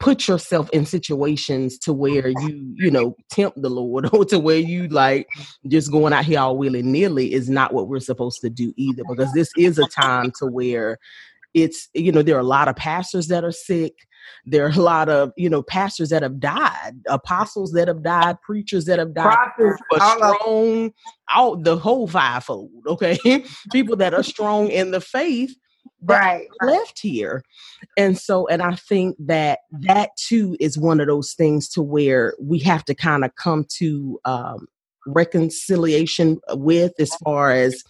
put 0.00 0.26
yourself 0.26 0.70
in 0.70 0.86
situations 0.86 1.78
to 1.78 1.92
where 1.92 2.28
you, 2.28 2.74
you 2.74 2.90
know, 2.90 3.14
tempt 3.30 3.60
the 3.60 3.68
Lord 3.68 4.08
or 4.14 4.24
to 4.24 4.38
where 4.38 4.58
you 4.58 4.88
like 4.88 5.28
just 5.68 5.92
going 5.92 6.12
out 6.12 6.24
here 6.24 6.40
all 6.40 6.56
willy 6.56 6.82
nilly 6.82 7.32
is 7.32 7.48
not 7.48 7.72
what 7.72 7.86
we're 7.86 8.00
supposed 8.00 8.40
to 8.40 8.50
do 8.50 8.72
either. 8.76 9.02
Because 9.08 9.32
this 9.34 9.50
is 9.56 9.78
a 9.78 9.86
time 9.86 10.32
to 10.38 10.46
where 10.46 10.98
it's, 11.52 11.88
you 11.94 12.10
know, 12.10 12.22
there 12.22 12.36
are 12.36 12.40
a 12.40 12.44
lot 12.44 12.68
of 12.68 12.76
pastors 12.76 13.28
that 13.28 13.44
are 13.44 13.52
sick 13.52 13.94
there 14.46 14.66
are 14.66 14.70
a 14.70 14.82
lot 14.82 15.08
of, 15.08 15.32
you 15.36 15.48
know, 15.48 15.62
pastors 15.62 16.10
that 16.10 16.22
have 16.22 16.40
died, 16.40 16.92
apostles 17.06 17.72
that 17.72 17.88
have 17.88 18.02
died, 18.02 18.40
preachers 18.40 18.84
that 18.86 18.98
have 18.98 19.14
died, 19.14 19.36
Prophets, 19.58 19.82
strong, 20.16 20.92
all 21.34 21.56
the 21.56 21.76
whole 21.76 22.06
fivefold, 22.06 22.70
okay? 22.86 23.18
People 23.72 23.96
that 23.96 24.14
are 24.14 24.22
strong 24.22 24.68
in 24.68 24.90
the 24.90 25.00
faith 25.00 25.54
right 26.02 26.46
left 26.62 27.00
here. 27.00 27.42
And 27.96 28.18
so 28.18 28.46
and 28.48 28.62
i 28.62 28.74
think 28.74 29.16
that 29.18 29.60
that 29.70 30.10
too 30.16 30.56
is 30.60 30.78
one 30.78 31.00
of 31.00 31.06
those 31.06 31.32
things 31.34 31.68
to 31.70 31.82
where 31.82 32.34
we 32.40 32.58
have 32.60 32.84
to 32.86 32.94
kind 32.94 33.24
of 33.24 33.34
come 33.36 33.66
to 33.78 34.20
um 34.24 34.66
reconciliation 35.06 36.40
with 36.50 36.92
as 36.98 37.14
far 37.16 37.50
as 37.52 37.82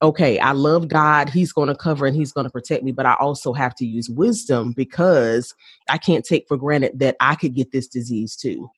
okay, 0.00 0.38
I 0.38 0.52
love 0.52 0.88
God. 0.88 1.28
He's 1.28 1.52
going 1.52 1.68
to 1.68 1.74
cover 1.74 2.06
and 2.06 2.16
he's 2.16 2.32
going 2.32 2.44
to 2.44 2.50
protect 2.50 2.84
me, 2.84 2.92
but 2.92 3.06
I 3.06 3.14
also 3.14 3.52
have 3.52 3.74
to 3.76 3.86
use 3.86 4.08
wisdom 4.08 4.72
because 4.72 5.54
I 5.88 5.98
can't 5.98 6.24
take 6.24 6.46
for 6.46 6.56
granted 6.56 6.98
that 7.00 7.16
I 7.20 7.34
could 7.34 7.54
get 7.54 7.72
this 7.72 7.88
disease 7.88 8.36
too. 8.36 8.70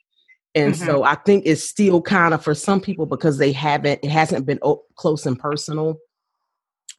And 0.54 0.74
mm-hmm. 0.74 0.86
so 0.86 1.04
I 1.04 1.14
think 1.14 1.44
it's 1.46 1.62
still 1.62 2.00
kind 2.02 2.34
of 2.34 2.42
for 2.42 2.54
some 2.54 2.80
people 2.80 3.06
because 3.06 3.38
they 3.38 3.52
haven't, 3.52 4.00
it 4.02 4.10
hasn't 4.10 4.46
been 4.46 4.58
close 4.96 5.26
and 5.26 5.38
personal. 5.38 5.98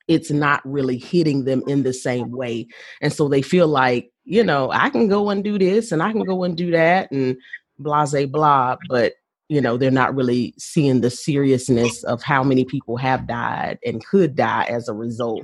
It's 0.08 0.32
not 0.32 0.62
really 0.66 0.98
hitting 0.98 1.46
them 1.46 1.64
in 1.68 1.84
the 1.84 1.94
same 1.94 2.32
way. 2.32 2.68
And 3.02 3.12
so 3.12 3.28
they 3.28 3.42
feel 3.42 3.68
like, 3.68 4.12
you 4.24 4.44
know, 4.44 4.72
I 4.72 4.90
can 4.90 5.08
go 5.08 5.30
and 5.30 5.44
do 5.44 5.58
this 5.58 5.92
and 5.92 6.02
I 6.02 6.12
can 6.12 6.24
go 6.24 6.44
and 6.44 6.56
do 6.56 6.72
that 6.72 7.12
and 7.12 7.38
blah, 7.80 8.06
blah, 8.06 8.26
blah. 8.26 8.78
But 8.88 9.14
you 9.52 9.60
know 9.60 9.76
they're 9.76 9.92
not 9.92 10.16
really 10.16 10.54
seeing 10.58 11.02
the 11.02 11.10
seriousness 11.10 12.04
of 12.06 12.24
how 12.24 12.42
many 12.42 12.64
people 12.64 12.96
have 12.96 13.28
died 13.28 13.78
and 13.86 14.06
could 14.06 14.34
die 14.34 14.64
as 14.70 14.88
a 14.88 14.94
result 14.94 15.44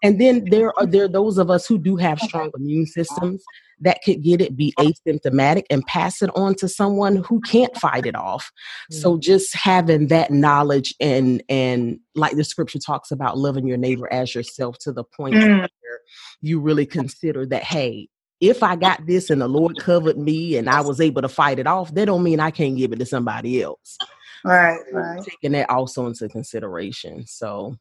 and 0.00 0.20
then 0.20 0.44
there 0.48 0.72
are 0.78 0.86
there 0.86 1.04
are 1.04 1.08
those 1.08 1.38
of 1.38 1.50
us 1.50 1.66
who 1.66 1.76
do 1.76 1.96
have 1.96 2.20
strong 2.20 2.52
immune 2.56 2.86
systems 2.86 3.42
that 3.80 3.98
could 4.04 4.22
get 4.22 4.40
it 4.40 4.56
be 4.56 4.72
asymptomatic 4.78 5.64
and 5.70 5.84
pass 5.86 6.22
it 6.22 6.30
on 6.36 6.54
to 6.54 6.68
someone 6.68 7.16
who 7.16 7.40
can't 7.40 7.76
fight 7.76 8.06
it 8.06 8.14
off 8.14 8.48
so 8.92 9.16
mm. 9.16 9.20
just 9.20 9.52
having 9.56 10.06
that 10.06 10.30
knowledge 10.30 10.94
and 11.00 11.42
and 11.48 11.98
like 12.14 12.36
the 12.36 12.44
scripture 12.44 12.78
talks 12.78 13.10
about 13.10 13.38
loving 13.38 13.66
your 13.66 13.76
neighbor 13.76 14.10
as 14.12 14.36
yourself 14.36 14.78
to 14.78 14.92
the 14.92 15.02
point 15.02 15.34
mm. 15.34 15.58
where 15.58 16.00
you 16.40 16.60
really 16.60 16.86
consider 16.86 17.44
that 17.44 17.64
hey 17.64 18.08
if 18.40 18.62
I 18.62 18.76
got 18.76 19.06
this 19.06 19.30
and 19.30 19.40
the 19.40 19.48
Lord 19.48 19.78
covered 19.78 20.18
me 20.18 20.56
and 20.56 20.68
I 20.68 20.80
was 20.80 21.00
able 21.00 21.22
to 21.22 21.28
fight 21.28 21.58
it 21.58 21.66
off, 21.66 21.92
that 21.94 22.06
don't 22.06 22.22
mean 22.22 22.40
I 22.40 22.50
can't 22.50 22.76
give 22.76 22.92
it 22.92 22.98
to 23.00 23.06
somebody 23.06 23.62
else. 23.62 23.98
Right, 24.44 24.78
right. 24.92 25.22
Taking 25.24 25.52
that 25.52 25.70
also 25.70 26.06
into 26.06 26.28
consideration. 26.28 27.26
So, 27.26 27.76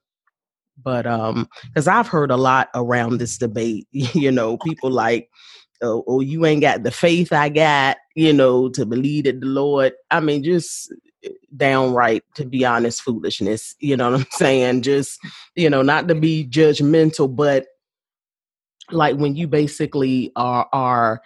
but 0.84 1.06
um, 1.06 1.48
because 1.68 1.88
I've 1.88 2.08
heard 2.08 2.32
a 2.32 2.38
lot 2.38 2.70
around 2.74 3.20
this 3.20 3.38
debate, 3.38 3.88
you 3.92 4.32
know, 4.32 4.58
people 4.58 4.90
like, 4.90 5.30
oh, 5.82 6.04
oh, 6.08 6.22
you 6.22 6.46
ain't 6.46 6.62
got 6.62 6.84
the 6.84 6.92
faith 6.92 7.32
I 7.32 7.50
got, 7.50 7.98
you 8.16 8.34
know, 8.34 8.70
to 8.70 8.86
believe 8.86 9.26
that 9.26 9.40
the 9.40 9.48
Lord. 9.48 9.94
I 10.10 10.20
mean, 10.20 10.44
just 10.44 10.92
downright, 11.56 12.24
to 12.36 12.46
be 12.46 12.66
honest, 12.66 13.02
foolishness. 13.02 13.76
You 13.80 13.98
know 13.98 14.12
what 14.12 14.22
I'm 14.22 14.28
saying? 14.32 14.82
Just, 14.82 15.20
you 15.56 15.70
know, 15.70 15.82
not 15.82 16.08
to 16.08 16.16
be 16.16 16.48
judgmental, 16.48 17.34
but 17.34 17.68
like 18.92 19.18
when 19.18 19.36
you 19.36 19.48
basically 19.48 20.32
are 20.36 20.68
are 20.74 21.22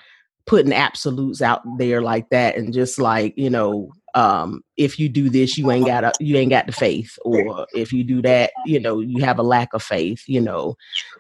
putting 0.45 0.73
absolutes 0.73 1.41
out 1.41 1.61
there 1.77 2.01
like 2.01 2.29
that 2.29 2.57
and 2.57 2.73
just 2.73 2.99
like, 2.99 3.33
you 3.37 3.49
know, 3.49 3.91
um, 4.15 4.61
if 4.75 4.99
you 4.99 5.07
do 5.07 5.29
this, 5.29 5.57
you 5.57 5.71
ain't 5.71 5.85
got 5.85 6.03
a, 6.03 6.11
you 6.19 6.35
ain't 6.35 6.49
got 6.49 6.65
the 6.65 6.71
faith, 6.71 7.17
or 7.23 7.65
if 7.73 7.93
you 7.93 8.03
do 8.03 8.21
that, 8.23 8.51
you 8.65 8.79
know, 8.79 8.99
you 8.99 9.23
have 9.23 9.39
a 9.39 9.43
lack 9.43 9.73
of 9.73 9.81
faith. 9.81 10.23
You 10.27 10.41
know, 10.41 10.75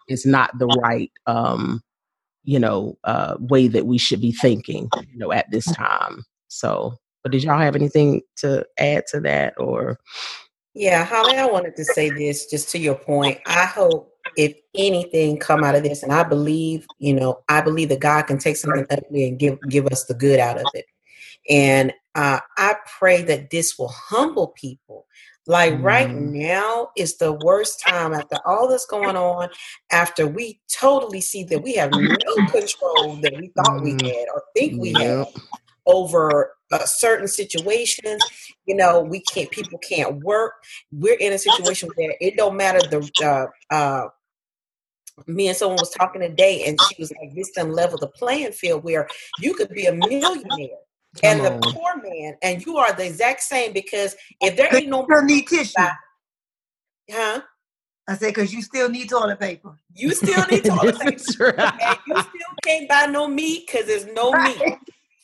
it's 0.07 0.25
not 0.25 0.51
the 0.59 0.67
right, 0.67 1.11
um, 1.27 1.81
you 2.43 2.59
know, 2.59 2.97
uh, 3.03 3.35
way 3.39 3.67
that 3.67 3.85
we 3.85 3.97
should 3.97 4.19
be 4.19 4.33
thinking. 4.33 4.89
You 5.11 5.17
know, 5.17 5.31
at 5.31 5.49
this 5.51 5.65
time. 5.71 6.23
So, 6.49 6.97
but 7.23 7.31
did 7.31 7.43
y'all 7.43 7.59
have 7.59 7.75
anything 7.75 8.21
to 8.37 8.65
add 8.77 9.05
to 9.11 9.21
that, 9.21 9.53
or? 9.57 9.97
Yeah, 10.73 11.05
Holly, 11.05 11.37
I 11.37 11.45
wanted 11.45 11.75
to 11.77 11.85
say 11.85 12.09
this 12.09 12.45
just 12.47 12.69
to 12.69 12.79
your 12.79 12.95
point. 12.95 13.39
I 13.45 13.65
hope 13.65 14.10
if 14.37 14.55
anything 14.75 15.37
come 15.37 15.63
out 15.63 15.75
of 15.75 15.83
this, 15.83 16.03
and 16.03 16.11
I 16.11 16.23
believe, 16.23 16.85
you 16.99 17.13
know, 17.13 17.41
I 17.49 17.61
believe 17.61 17.89
that 17.89 17.99
God 17.99 18.23
can 18.23 18.37
take 18.37 18.57
something 18.57 18.85
ugly 18.89 19.27
and 19.27 19.39
give 19.39 19.59
give 19.69 19.87
us 19.87 20.05
the 20.05 20.13
good 20.13 20.39
out 20.39 20.57
of 20.57 20.65
it. 20.73 20.85
And 21.49 21.93
uh, 22.15 22.39
I 22.57 22.75
pray 22.99 23.23
that 23.23 23.49
this 23.49 23.77
will 23.77 23.89
humble 23.89 24.47
people. 24.49 25.05
Like 25.47 25.73
mm. 25.73 25.83
right 25.83 26.11
now 26.11 26.89
is 26.95 27.17
the 27.17 27.33
worst 27.33 27.79
time 27.79 28.13
after 28.13 28.37
all 28.45 28.67
that's 28.67 28.85
going 28.85 29.15
on, 29.15 29.49
after 29.91 30.27
we 30.27 30.61
totally 30.71 31.21
see 31.21 31.43
that 31.45 31.63
we 31.63 31.73
have 31.73 31.91
no 31.91 32.35
control 32.51 33.15
that 33.21 33.35
we 33.37 33.51
thought 33.55 33.81
we 33.81 33.93
mm. 33.93 34.03
had 34.03 34.27
or 34.33 34.43
think 34.55 34.79
we 34.79 34.91
yep. 34.91 35.27
had 35.27 35.41
over 35.87 36.53
a 36.71 36.87
certain 36.87 37.27
situation. 37.27 38.17
You 38.65 38.75
know, 38.75 39.01
we 39.01 39.21
can't, 39.21 39.51
people 39.51 39.79
can't 39.79 40.23
work. 40.23 40.53
We're 40.91 41.17
in 41.17 41.33
a 41.33 41.37
situation 41.37 41.89
where 41.95 42.15
it 42.19 42.37
don't 42.37 42.57
matter 42.57 42.79
the, 42.79 43.09
uh, 43.23 43.73
uh, 43.73 44.07
me 45.27 45.49
and 45.49 45.57
someone 45.57 45.77
was 45.77 45.91
talking 45.91 46.21
today 46.21 46.63
and 46.65 46.79
she 46.81 46.95
was 46.99 47.11
like 47.21 47.35
this 47.35 47.51
done 47.51 47.73
level 47.73 47.97
the 47.97 48.07
playing 48.07 48.53
field 48.53 48.83
where 48.83 49.07
you 49.39 49.53
could 49.53 49.69
be 49.69 49.85
a 49.85 49.93
millionaire 49.93 50.77
and 51.23 51.43
the 51.43 51.59
poor 51.61 52.01
man, 52.01 52.37
and 52.41 52.65
you 52.65 52.77
are 52.77 52.93
the 52.93 53.05
exact 53.05 53.41
same 53.41 53.73
because 53.73 54.15
if 54.39 54.55
there 54.55 54.73
ain't 54.73 54.87
no 54.87 55.03
still 55.03 55.23
need 55.23 55.47
tissue, 55.47 55.73
huh? 57.09 57.41
I 58.07 58.15
said 58.15 58.27
because 58.27 58.53
you 58.53 58.61
still 58.61 58.89
need 58.89 59.09
toilet 59.09 59.39
paper. 59.39 59.77
You 59.93 60.11
still 60.11 60.45
need 60.49 60.63
toilet 60.63 60.99
paper, 60.99 61.53
and 61.59 61.97
you 62.07 62.15
still 62.21 62.53
can't 62.63 62.87
buy 62.87 63.07
no 63.07 63.27
meat 63.27 63.67
because 63.67 63.87
there's 63.87 64.05
no 64.07 64.31
right. 64.31 64.57
meat. 64.57 64.77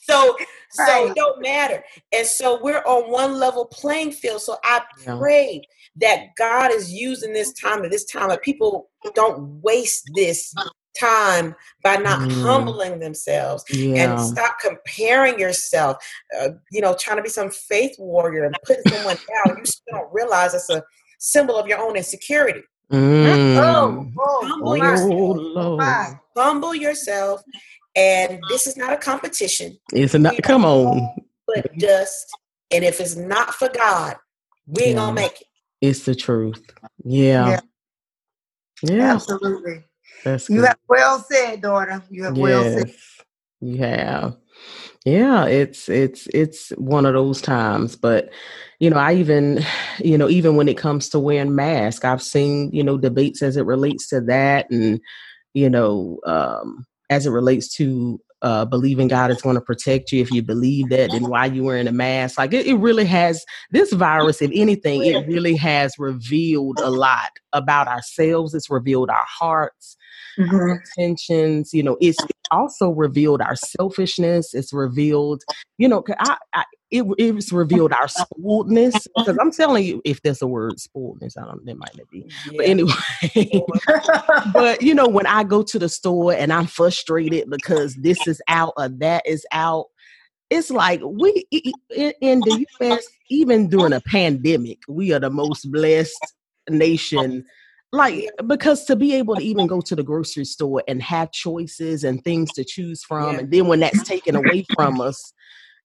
So, 0.10 0.36
so 0.72 0.84
right. 0.84 1.10
it 1.10 1.16
don't 1.16 1.42
matter. 1.42 1.84
And 2.14 2.26
so 2.26 2.60
we're 2.62 2.84
on 2.86 3.12
one 3.12 3.40
level 3.40 3.66
playing 3.66 4.12
field. 4.12 4.42
So 4.42 4.58
I 4.64 4.82
pray 5.06 5.62
yeah. 5.64 6.08
that 6.08 6.28
God 6.38 6.72
is 6.72 6.94
using 6.94 7.34
this 7.34 7.54
time 7.54 7.84
at 7.84 7.92
this 7.92 8.06
time 8.06 8.30
that 8.30 8.42
people 8.42 8.90
don't 9.16 9.62
waste 9.62 10.10
this 10.16 10.54
time 11.00 11.56
by 11.84 11.96
not 11.96 12.20
mm. 12.20 12.42
humbling 12.42 13.00
themselves 13.00 13.64
yeah. 13.72 14.14
and 14.14 14.22
stop 14.22 14.58
comparing 14.60 15.40
yourself. 15.40 15.98
Uh, 16.40 16.50
you 16.72 16.82
know, 16.82 16.96
trying 17.00 17.18
to 17.18 17.24
be 17.24 17.30
some 17.30 17.50
faith 17.50 17.96
warrior 18.00 18.46
and 18.46 18.56
putting 18.66 18.84
someone 18.92 19.18
down. 19.46 19.58
You 19.58 19.66
still 19.66 20.00
don't 20.00 20.14
realize 20.14 20.54
it's 20.54 20.70
a 20.70 20.84
symbol 21.20 21.58
of 21.58 21.68
your 21.68 21.80
own 21.80 21.96
insecurity. 21.96 22.62
Mm. 22.92 23.58
Oh, 23.58 24.08
oh, 24.18 24.48
humble, 24.48 24.70
oh, 24.70 24.76
yourself. 24.76 26.20
humble 26.38 26.76
yourself. 26.76 27.42
And 27.98 28.40
this 28.50 28.68
is 28.68 28.78
not 28.78 28.94
a 28.94 28.98
competition. 28.98 29.78
It's 29.92 30.14
not. 30.14 30.42
Come 30.44 30.64
on. 30.64 31.10
But 31.48 31.74
just 31.78 32.28
and 32.72 32.84
if 32.84 33.02
it's 33.02 33.16
not 33.16 33.56
for 33.56 33.70
God, 33.70 34.16
we 34.68 34.84
ain't 34.84 34.92
yeah. 34.92 34.96
gonna 34.96 35.14
make 35.14 35.42
it. 35.42 35.48
It's 35.82 36.06
the 36.06 36.16
truth. 36.16 36.62
Yeah. 37.04 37.50
Yeah. 37.50 37.60
yeah. 38.84 39.14
Absolutely. 39.14 39.84
That's 40.24 40.50
you 40.50 40.64
have 40.64 40.78
well 40.88 41.20
said, 41.20 41.62
daughter. 41.62 42.04
You 42.10 42.26
have 42.26 42.38
yes, 42.38 42.44
well 42.44 42.64
said. 42.64 42.96
You 43.62 43.78
have. 43.78 44.38
Yeah, 45.06 45.46
it's 45.46 45.88
it's 45.88 46.28
it's 46.34 46.70
one 46.72 47.06
of 47.06 47.14
those 47.14 47.42
times. 47.42 47.96
But 47.96 48.30
you 48.80 48.90
know, 48.90 48.98
I 48.98 49.14
even 49.14 49.64
you 50.00 50.18
know, 50.18 50.30
even 50.30 50.56
when 50.56 50.68
it 50.68 50.78
comes 50.78 51.10
to 51.10 51.20
wearing 51.20 51.56
masks, 51.56 52.04
I've 52.04 52.22
seen, 52.22 52.70
you 52.74 52.84
know, 52.84 52.98
debates 52.98 53.42
as 53.42 53.58
it 53.58 53.66
relates 53.66 54.10
to 54.10 54.22
that 54.22 54.70
and 54.70 55.00
you 55.54 55.70
know, 55.70 56.20
um, 56.26 56.86
as 57.10 57.26
it 57.26 57.32
relates 57.32 57.74
to 57.76 58.20
uh, 58.42 58.66
believing 58.66 59.08
God 59.08 59.32
is 59.32 59.42
going 59.42 59.56
to 59.56 59.62
protect 59.62 60.12
you. 60.12 60.22
If 60.22 60.32
you 60.32 60.44
believe 60.44 60.90
that, 60.90 61.12
then 61.12 61.28
why 61.28 61.46
you 61.46 61.64
wearing 61.64 61.88
a 61.88 61.92
mask? 61.92 62.38
Like 62.38 62.54
it, 62.54 62.68
it, 62.68 62.76
really 62.76 63.06
has 63.06 63.44
this 63.72 63.94
virus. 63.94 64.42
If 64.42 64.52
anything, 64.54 65.04
it 65.04 65.28
really 65.28 65.56
has 65.56 65.96
revealed 65.98 66.80
a 66.80 66.92
lot 66.92 67.32
about 67.54 67.88
ourselves. 67.88 68.54
It's 68.54 68.70
revealed 68.70 69.10
our 69.10 69.26
hearts 69.28 69.98
mm-hmm. 70.38 70.80
intentions. 70.98 71.74
You 71.74 71.84
know, 71.84 71.98
it's 72.00 72.20
also 72.52 72.90
revealed 72.90 73.42
our 73.42 73.56
selfishness. 73.56 74.54
It's 74.54 74.72
revealed, 74.72 75.44
you 75.78 75.88
know, 75.88 76.04
I, 76.20 76.38
I 76.54 76.64
it, 76.92 77.04
it's 77.18 77.52
revealed 77.52 77.94
our 77.94 78.08
spoiledness 78.08 79.08
because 79.16 79.38
I'm 79.40 79.52
telling 79.52 79.86
you, 79.86 80.02
if 80.06 80.22
there's 80.22 80.42
a 80.42 80.48
word 80.48 80.76
spoiledness, 80.76 81.38
I 81.38 81.46
don't, 81.46 81.66
there 81.66 81.76
might 81.76 81.96
not 81.98 82.10
be. 82.10 82.30
Yeah. 82.52 82.58
But 82.58 82.66
anyway, 82.66 83.62
but 84.54 84.82
you 84.82 84.94
know, 84.94 85.08
when 85.08 85.26
I 85.26 85.44
go 85.44 85.64
to 85.64 85.80
the 85.80 85.90
store 85.90 86.34
and 86.34 86.52
I'm 86.54 86.68
frustrated 86.68 87.50
because 87.50 87.96
this 87.96 88.26
is 88.28 88.42
out 88.48 88.74
or 88.78 88.90
that 88.90 89.26
is 89.26 89.46
out, 89.52 89.88
it's 90.50 90.70
like 90.70 91.02
we 91.04 91.46
in, 91.52 92.14
in 92.22 92.40
the 92.40 92.66
U.S. 92.82 93.06
even 93.30 93.68
during 93.68 93.94
a 93.94 94.02
pandemic, 94.02 94.80
we 94.88 95.12
are 95.12 95.20
the 95.20 95.30
most 95.30 95.70
blessed 95.72 96.34
nation 96.70 97.46
like 97.94 98.30
because 98.48 98.84
to 98.86 98.96
be 98.98 99.14
able 99.14 99.36
to 99.36 99.44
even 99.44 99.66
go 99.66 99.80
to 99.80 99.96
the 99.96 100.04
grocery 100.04 100.44
store 100.44 100.84
and 100.88 101.02
have 101.02 101.32
choices 101.32 102.04
and 102.04 102.22
things 102.24 102.52
to 102.52 102.66
choose 102.66 103.02
from 103.04 103.34
yeah. 103.34 103.40
and 103.40 103.52
then 103.52 103.68
when 103.68 103.80
that's 103.80 104.04
taken 104.04 104.36
away 104.36 104.66
from 104.76 105.00
us 105.00 105.34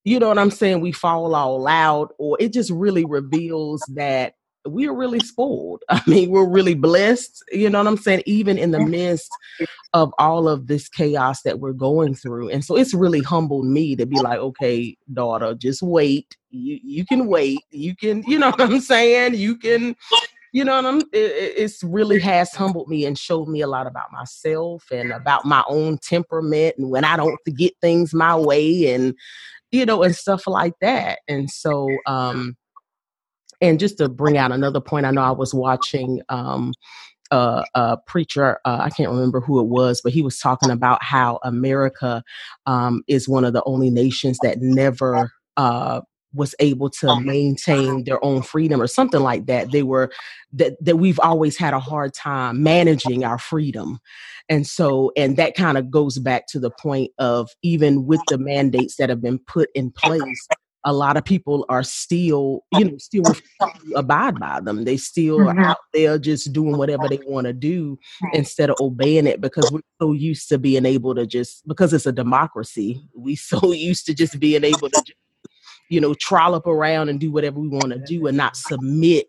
you 0.05 0.19
know 0.19 0.29
what 0.29 0.39
i'm 0.39 0.51
saying? 0.51 0.81
We 0.81 0.93
fall 0.93 1.35
all 1.35 1.67
out 1.67 2.15
or 2.19 2.37
it 2.41 2.53
just 2.53 2.71
really 2.71 3.05
reveals 3.05 3.83
that 3.95 4.35
we're 4.65 4.95
really 4.95 5.19
spoiled. 5.21 5.83
I 5.89 6.01
mean 6.07 6.31
we're 6.31 6.49
really 6.49 6.75
blessed 6.75 7.45
you 7.53 7.69
know 7.71 7.79
what 7.79 7.87
i'm 7.89 7.97
saying? 7.97 8.23
Even 8.27 8.59
in 8.59 8.71
the 8.71 8.81
midst 8.81 9.31
of 9.95 10.13
all 10.19 10.49
of 10.49 10.67
this 10.67 10.89
chaos 10.89 11.43
that 11.43 11.61
we're 11.61 11.73
going 11.73 12.15
through. 12.15 12.49
And 12.49 12.65
so 12.65 12.77
it's 12.77 12.95
really 12.95 13.21
humbled 13.21 13.67
me 13.67 13.97
to 13.97 14.07
be 14.07 14.21
like 14.21 14.39
okay 14.39 14.97
daughter 15.13 15.55
just 15.55 15.83
wait. 15.83 16.37
You 16.51 16.79
you 16.83 17.05
can 17.05 17.27
wait. 17.27 17.61
You 17.71 17.97
can 17.97 18.23
you 18.27 18.39
know 18.39 18.51
what 18.51 18.61
i'm 18.61 18.81
saying? 18.81 19.35
You 19.35 19.57
can 19.57 19.97
you 20.53 20.65
know 20.65 20.77
what 20.77 20.87
I'm 20.87 21.01
it, 21.13 21.55
it's 21.57 21.83
really 21.83 22.21
has 22.21 22.53
humbled 22.53 22.89
me 22.89 23.07
and 23.07 23.19
showed 23.19 23.49
me 23.49 23.63
a 23.63 23.67
lot 23.67 23.87
about 23.87 24.13
myself 24.13 24.85
and 24.93 25.11
about 25.11 25.45
my 25.45 25.65
own 25.67 25.99
temperament 25.99 26.77
and 26.79 26.91
when 26.91 27.05
I 27.05 27.17
don't 27.17 27.39
get 27.57 27.73
things 27.81 28.15
my 28.15 28.37
way 28.37 28.93
and 28.93 29.15
you 29.73 29.87
know 29.87 30.03
and 30.03 30.15
stuff 30.15 30.47
like 30.47 30.75
that. 30.81 31.21
And 31.29 31.51
so 31.51 31.89
um 32.07 32.57
and 33.61 33.79
just 33.79 33.99
to 33.99 34.09
bring 34.09 34.37
out 34.37 34.53
another 34.53 34.81
point 34.81 35.07
I 35.07 35.11
know 35.11 35.23
I 35.23 35.31
was 35.33 35.55
watching 35.55 36.21
um 36.29 36.73
uh, 37.33 37.65
a 37.75 37.97
preacher, 38.07 38.59
uh, 38.67 38.81
I 38.83 38.91
can't 38.91 39.09
remember 39.11 39.41
who 39.41 39.59
it 39.59 39.67
was, 39.67 40.03
but 40.05 40.13
he 40.13 40.21
was 40.21 40.39
talking 40.39 40.71
about 40.71 41.03
how 41.03 41.41
America 41.43 42.23
um, 42.67 43.03
is 43.09 43.27
one 43.27 43.47
of 43.47 43.55
the 43.55 43.63
only 43.65 43.89
nations 43.89 44.39
that 44.43 44.61
never 44.61 45.33
uh, 45.57 46.03
was 46.35 46.55
able 46.59 46.91
to 46.91 47.21
maintain 47.21 48.05
their 48.05 48.23
own 48.25 48.43
freedom 48.43 48.81
or 48.81 48.87
something 48.87 49.21
like 49.21 49.47
that. 49.47 49.71
They 49.71 49.83
were 49.83 50.11
that 50.53 50.83
that 50.85 50.97
we've 50.97 51.21
always 51.21 51.57
had 51.57 51.75
a 51.75 51.81
hard 51.81 52.15
time 52.15 52.63
managing 52.63 53.25
our 53.25 53.39
freedom. 53.39 53.99
And 54.49 54.67
so 54.67 55.13
and 55.17 55.37
that 55.37 55.55
kind 55.55 55.79
of 55.79 55.91
goes 55.91 56.19
back 56.19 56.47
to 56.49 56.61
the 56.61 56.71
point 56.71 57.11
of 57.19 57.51
even 57.63 58.07
with 58.07 58.21
the 58.29 58.39
mandates 58.39 58.97
that 58.97 59.09
have 59.09 59.23
been 59.23 59.39
put 59.39 59.71
in 59.75 59.91
place 59.91 60.49
a 60.85 60.93
lot 60.93 61.17
of 61.17 61.25
people 61.25 61.65
are 61.69 61.83
still 61.83 62.65
you 62.73 62.85
know 62.85 62.99
still 62.99 63.23
abide 63.97 64.39
by 64.39 64.61
them. 64.61 64.85
They 64.85 64.97
still 64.97 65.39
mm-hmm. 65.39 65.59
are 65.59 65.65
out 65.65 65.79
there 65.93 66.19
just 66.19 66.53
doing 66.53 66.77
whatever 66.77 67.09
they 67.09 67.21
want 67.27 67.47
to 67.47 67.53
do 67.53 67.99
instead 68.33 68.71
of 68.71 68.77
obeying 68.81 69.27
it 69.27 69.41
because 69.41 69.71
we're 69.71 69.81
so 70.01 70.13
used 70.13 70.49
to 70.49 70.59
being 70.59 70.87
able 70.87 71.15
to 71.15 71.27
just 71.27 71.67
because 71.69 71.93
it's 71.93 72.07
a 72.07 72.13
democracy 72.13 73.01
we 73.15 73.37
so 73.37 73.73
used 73.73 74.07
to 74.07 74.15
just 74.15 74.39
being 74.41 74.65
able 74.65 74.91
to 74.91 75.03
just 75.07 75.19
you 75.93 76.01
know, 76.01 76.15
trollop 76.15 76.67
around 76.67 77.11
and 77.11 77.21
do 77.21 77.31
whatever 77.31 77.61
we 77.61 77.69
want 77.69 77.93
to 77.93 77.99
do 77.99 78.27
and 78.27 78.35
not 78.35 78.57
submit 78.57 79.27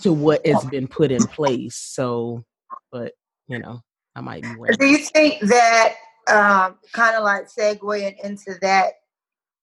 to 0.00 0.10
what 0.10 0.44
has 0.46 0.64
been 0.64 0.88
put 0.88 1.10
in 1.10 1.22
place. 1.26 1.76
So, 1.76 2.46
but 2.90 3.12
you 3.46 3.58
know, 3.58 3.82
I 4.14 4.22
might 4.22 4.42
be. 4.42 4.56
Waiting. 4.56 4.78
Do 4.78 4.86
you 4.86 4.96
think 4.96 5.38
that 5.42 5.96
um, 6.28 6.78
kind 6.94 7.14
of 7.14 7.24
like 7.24 7.48
segueing 7.52 8.18
into 8.24 8.54
that, 8.62 8.94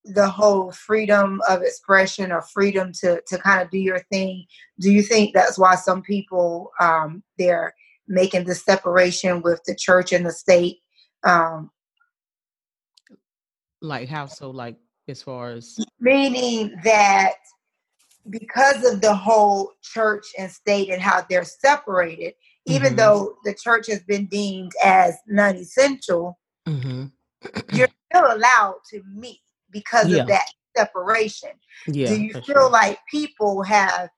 the 0.06 0.30
whole 0.30 0.72
freedom 0.72 1.42
of 1.50 1.64
expression 1.64 2.32
or 2.32 2.44
freedom 2.44 2.92
to 3.02 3.20
to 3.26 3.40
kind 3.40 3.64
of 3.64 3.72
do 3.72 3.80
your 3.80 4.02
thing? 4.12 4.46
Do 4.80 4.92
you 4.92 5.02
think 5.02 5.34
that's 5.34 5.58
why 5.58 5.74
some 5.74 6.04
people 6.04 6.70
um, 6.80 7.24
they're 7.40 7.74
making 8.08 8.44
the 8.44 8.54
separation 8.54 9.42
with 9.42 9.64
the 9.66 9.74
church 9.74 10.14
and 10.14 10.28
the 10.28 10.32
state? 10.32 10.78
Um, 11.24 11.72
like 13.82 14.10
how 14.10 14.28
so? 14.28 14.52
Like 14.52 14.78
as 15.08 15.22
far 15.22 15.52
as 15.52 15.78
meaning 16.00 16.74
that 16.84 17.34
because 18.30 18.86
of 18.86 19.02
the 19.02 19.14
whole 19.14 19.72
church 19.82 20.26
and 20.38 20.50
state 20.50 20.90
and 20.90 21.02
how 21.02 21.26
they're 21.30 21.44
separated, 21.44 22.34
even 22.66 22.90
mm-hmm. 22.90 22.98
though 22.98 23.36
the 23.44 23.54
church 23.54 23.88
has 23.88 24.02
been 24.04 24.26
deemed 24.28 24.72
as 24.84 25.18
non-essential, 25.28 26.40
mm-hmm. 26.68 27.06
you're 27.74 27.90
still 28.14 28.34
allowed 28.34 28.78
to 28.90 29.02
meet 29.14 29.42
because 29.72 30.08
yeah. 30.08 30.22
of 30.22 30.28
that 30.28 30.46
separation. 30.76 31.50
Yeah, 31.88 32.08
Do 32.08 32.22
you 32.22 32.34
feel 32.42 32.72
like 32.72 33.00
people 33.12 33.64
have 33.64 34.10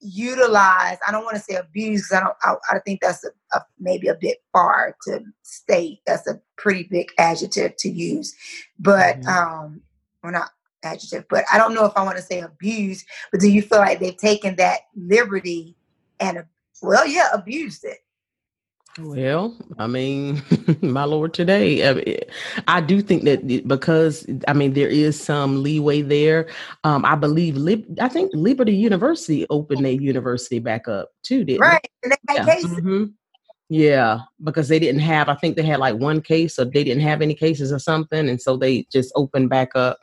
utilized? 0.00 1.00
I 1.06 1.12
don't 1.12 1.24
want 1.24 1.36
to 1.36 1.42
say 1.42 1.56
abuse. 1.56 2.10
I 2.12 2.20
don't. 2.20 2.36
I, 2.42 2.54
I 2.70 2.78
think 2.80 3.00
that's 3.02 3.24
a, 3.24 3.30
a, 3.56 3.64
maybe 3.78 4.08
a 4.08 4.14
bit 4.14 4.38
far 4.52 4.96
to 5.06 5.20
state. 5.42 6.00
That's 6.06 6.26
a 6.26 6.40
pretty 6.56 6.84
big 6.84 7.10
adjective 7.18 7.76
to 7.76 7.90
use, 7.90 8.34
but 8.78 9.20
mm-hmm. 9.20 9.28
um, 9.28 9.82
well, 10.22 10.32
not 10.32 10.50
adjective, 10.82 11.24
but 11.28 11.44
I 11.52 11.58
don't 11.58 11.74
know 11.74 11.84
if 11.84 11.92
I 11.96 12.02
want 12.02 12.16
to 12.16 12.22
say 12.22 12.40
abuse. 12.40 13.04
But 13.30 13.40
do 13.40 13.50
you 13.50 13.62
feel 13.62 13.78
like 13.78 14.00
they've 14.00 14.16
taken 14.16 14.56
that 14.56 14.80
liberty 14.94 15.76
and 16.18 16.44
well, 16.82 17.06
yeah, 17.06 17.28
abused 17.32 17.84
it? 17.84 17.98
Well, 18.98 19.56
I 19.78 19.86
mean, 19.86 20.42
my 20.82 21.04
lord, 21.04 21.32
today 21.32 21.88
I, 21.88 21.94
mean, 21.94 22.18
I, 22.66 22.80
do 22.80 23.00
think 23.00 23.22
that 23.24 23.46
because 23.66 24.26
I 24.48 24.52
mean 24.52 24.72
there 24.72 24.88
is 24.88 25.20
some 25.20 25.62
leeway 25.62 26.02
there. 26.02 26.48
Um, 26.82 27.04
I 27.04 27.14
believe 27.14 27.56
Lib- 27.56 27.98
I 28.00 28.08
think 28.08 28.32
Liberty 28.34 28.74
University 28.74 29.46
opened 29.48 29.84
their 29.84 29.92
university 29.92 30.58
back 30.58 30.88
up 30.88 31.10
too. 31.22 31.44
Didn't 31.44 31.60
right? 31.60 31.88
They? 32.02 32.16
Yeah. 32.34 32.44
Mm-hmm. 32.44 33.04
Yeah, 33.70 34.18
because 34.44 34.68
they 34.68 34.78
didn't 34.80 35.00
have. 35.00 35.28
I 35.28 35.34
think 35.36 35.56
they 35.56 35.62
had 35.62 35.80
like 35.80 35.96
one 35.96 36.20
case, 36.20 36.58
or 36.58 36.64
they 36.66 36.84
didn't 36.84 37.02
have 37.04 37.22
any 37.22 37.34
cases 37.34 37.72
or 37.72 37.78
something, 37.78 38.28
and 38.28 38.42
so 38.42 38.56
they 38.56 38.84
just 38.92 39.12
opened 39.16 39.48
back 39.48 39.70
up. 39.74 39.98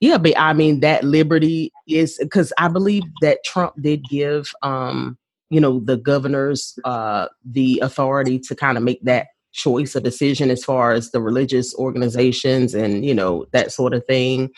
Yeah, 0.00 0.18
but 0.18 0.32
I 0.38 0.54
mean 0.54 0.80
that 0.80 1.04
liberty 1.04 1.70
is 1.86 2.18
because 2.18 2.52
I 2.58 2.68
believe 2.68 3.04
that 3.20 3.44
Trump 3.44 3.74
did 3.80 4.02
give. 4.08 4.50
um 4.62 5.18
you 5.50 5.60
know 5.60 5.80
the 5.80 5.96
governors 5.96 6.78
uh, 6.84 7.26
the 7.44 7.80
authority 7.82 8.38
to 8.38 8.54
kind 8.54 8.78
of 8.78 8.84
make 8.84 9.02
that 9.04 9.26
choice 9.52 9.96
a 9.96 10.00
decision 10.00 10.48
as 10.48 10.64
far 10.64 10.92
as 10.92 11.10
the 11.10 11.20
religious 11.20 11.74
organizations 11.74 12.72
and 12.72 13.04
you 13.04 13.12
know 13.12 13.44
that 13.50 13.72
sort 13.72 13.92
of 13.92 14.04
thing 14.06 14.48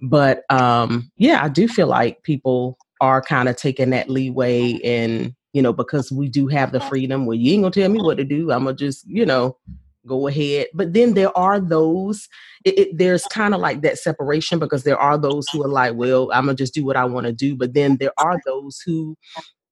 but 0.00 0.40
um 0.48 1.10
yeah 1.18 1.44
i 1.44 1.50
do 1.50 1.68
feel 1.68 1.86
like 1.86 2.22
people 2.22 2.78
are 3.02 3.20
kind 3.20 3.46
of 3.46 3.56
taking 3.56 3.90
that 3.90 4.08
leeway 4.08 4.80
and 4.82 5.34
you 5.52 5.62
know 5.62 5.72
because 5.72 6.10
we 6.10 6.28
do 6.28 6.46
have 6.46 6.72
the 6.72 6.80
freedom 6.80 7.26
where 7.26 7.36
you 7.36 7.52
ain't 7.52 7.62
gonna 7.62 7.72
tell 7.72 7.88
me 7.88 8.00
what 8.00 8.16
to 8.16 8.24
do 8.24 8.50
i'm 8.52 8.64
gonna 8.64 8.76
just 8.76 9.06
you 9.08 9.26
know 9.26 9.56
go 10.06 10.26
ahead. 10.26 10.66
But 10.74 10.92
then 10.92 11.14
there 11.14 11.36
are 11.36 11.60
those 11.60 12.28
it, 12.64 12.78
it, 12.78 12.98
there's 12.98 13.24
kind 13.26 13.54
of 13.54 13.60
like 13.60 13.82
that 13.82 13.98
separation 13.98 14.58
because 14.58 14.84
there 14.84 14.98
are 14.98 15.18
those 15.18 15.48
who 15.48 15.62
are 15.64 15.68
like 15.68 15.94
well 15.94 16.30
i'm 16.32 16.46
gonna 16.46 16.54
just 16.54 16.74
do 16.74 16.84
what 16.84 16.96
i 16.96 17.04
want 17.04 17.26
to 17.26 17.32
do 17.32 17.56
but 17.56 17.74
then 17.74 17.96
there 17.96 18.12
are 18.18 18.40
those 18.44 18.80
who 18.84 19.16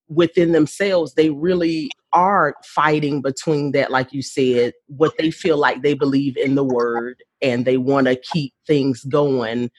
within 0.09 0.51
themselves 0.51 1.15
they 1.15 1.31
really 1.31 1.89
are 2.13 2.55
fighting 2.65 3.23
between 3.23 3.71
that 3.71 3.93
like 3.93 4.13
you 4.13 4.23
said 4.23 4.73
what 4.89 5.15
they 5.19 5.31
feel 5.31 5.57
like 5.57 5.83
they 5.83 5.95
believe 5.95 6.37
in 6.37 6.57
the 6.57 6.65
word 6.65 7.23
and 7.41 7.65
they 7.65 7.77
want 7.77 8.09
to 8.09 8.17
keep 8.17 8.53
things 8.67 9.05
going 9.05 9.71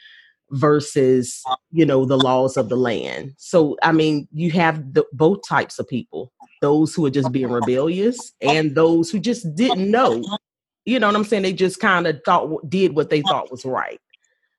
versus 0.52 1.44
you 1.72 1.86
know 1.86 2.06
the 2.06 2.18
laws 2.18 2.58
of 2.58 2.70
the 2.70 2.76
land. 2.76 3.34
So 3.38 3.78
i 3.84 3.92
mean 3.92 4.28
you 4.32 4.52
have 4.52 4.94
the, 4.94 5.06
both 5.14 5.40
types 5.48 5.80
of 5.80 5.88
people 5.88 6.32
those 6.62 6.94
who 6.94 7.06
are 7.06 7.12
just 7.12 7.32
being 7.32 7.50
rebellious 7.52 8.34
and 8.42 8.76
those 8.76 9.10
who 9.10 9.20
just 9.20 9.56
didn't 9.56 9.90
know. 9.90 10.24
You 10.86 11.00
know 11.00 11.08
what 11.08 11.16
i'm 11.16 11.24
saying? 11.24 11.44
They 11.44 11.54
just 11.54 11.80
kind 11.80 12.08
of 12.08 12.22
thought 12.26 12.70
did 12.70 12.96
what 12.96 13.10
they 13.10 13.22
thought 13.22 13.52
was 13.52 13.66
right. 13.66 14.00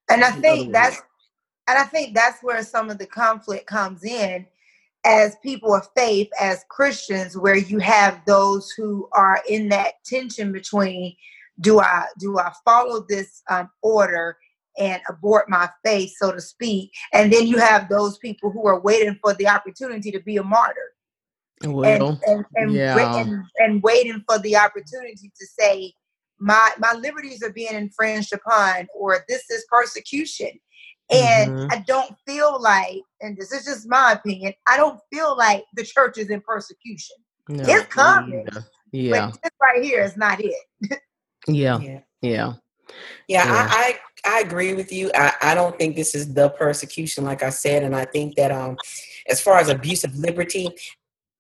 And 0.09 0.25
i 0.25 0.31
think 0.31 0.73
that's 0.73 1.01
and 1.69 1.79
i 1.79 1.85
think 1.85 2.15
that's 2.15 2.43
where 2.43 2.63
some 2.63 2.91
of 2.91 2.99
the 2.99 3.07
conflict 3.07 3.67
comes 3.67 4.05
in 4.05 4.47
as 5.05 5.37
people 5.43 5.75
of 5.75 5.89
faith, 5.97 6.29
as 6.41 6.65
Christians, 6.69 7.37
where 7.37 7.57
you 7.57 7.79
have 7.79 8.21
those 8.27 8.71
who 8.71 9.09
are 9.13 9.41
in 9.49 9.69
that 9.71 9.95
tension 10.05 10.53
between 10.53 11.17
do 11.61 11.81
I 11.81 12.07
do 12.19 12.39
I 12.39 12.53
follow 12.65 13.05
this 13.09 13.43
um, 13.51 13.69
order 13.83 14.39
and 14.79 15.01
abort 15.09 15.49
my 15.49 15.69
faith, 15.85 16.13
so 16.17 16.33
to 16.33 16.41
speak, 16.41 16.93
and 17.13 17.33
then 17.33 17.47
you 17.47 17.59
have 17.59 17.89
those 17.89 18.19
people 18.19 18.51
who 18.51 18.67
are 18.67 18.81
waiting 18.81 19.19
for 19.23 19.35
the 19.35 19.49
opportunity 19.49 20.11
to 20.11 20.21
be 20.21 20.37
a 20.37 20.43
martyr, 20.43 20.93
well, 21.65 21.85
and 21.85 22.21
and 22.27 22.45
and, 22.55 22.73
yeah. 22.73 23.17
and, 23.17 23.45
and 23.59 23.83
waiting 23.83 24.23
for 24.29 24.39
the 24.39 24.57
opportunity 24.57 25.31
to 25.39 25.47
say 25.59 25.93
my 26.39 26.71
my 26.79 26.93
liberties 26.95 27.43
are 27.43 27.53
being 27.53 27.75
infringed 27.75 28.33
upon, 28.33 28.87
or 28.95 29.25
this 29.29 29.49
is 29.51 29.65
persecution 29.71 30.51
and 31.13 31.53
mm-hmm. 31.53 31.73
I 31.73 31.85
don't 31.87 32.15
feel 32.27 32.61
like, 32.61 33.03
and 33.21 33.37
this 33.37 33.53
is 33.53 33.65
just 33.65 33.89
my 33.89 34.13
opinion, 34.13 34.55
I 34.67 34.77
don't 34.77 34.99
feel 35.13 35.37
like 35.37 35.65
the 35.75 35.85
church 35.85 36.19
is 36.19 36.31
in 36.31 36.41
persecution. 36.41 37.17
No, 37.49 37.65
it's 37.67 37.87
coming. 37.87 38.47
Yeah. 38.93 39.31
But 39.31 39.43
this 39.43 39.53
right 39.61 39.83
here 39.83 40.03
is 40.03 40.17
not 40.17 40.41
it. 40.41 40.55
yeah. 41.47 41.79
Yeah. 41.79 42.01
Yeah. 42.23 42.53
Yeah, 43.29 43.45
I, 43.47 43.99
I, 44.25 44.37
I 44.37 44.41
agree 44.41 44.75
with 44.75 44.93
you. 44.93 45.11
I, 45.15 45.33
I 45.41 45.55
don't 45.55 45.77
think 45.79 45.97
this 45.97 46.15
is 46.15 46.33
the 46.33 46.51
persecution, 46.51 47.25
like 47.25 47.43
I 47.43 47.51
said, 47.51 47.83
and 47.83 47.95
I 47.95 48.05
think 48.05 48.37
that 48.37 48.51
um, 48.51 48.77
as 49.29 49.41
far 49.41 49.59
as 49.59 49.69
abuse 49.69 50.05
of 50.05 50.15
liberty, 50.17 50.69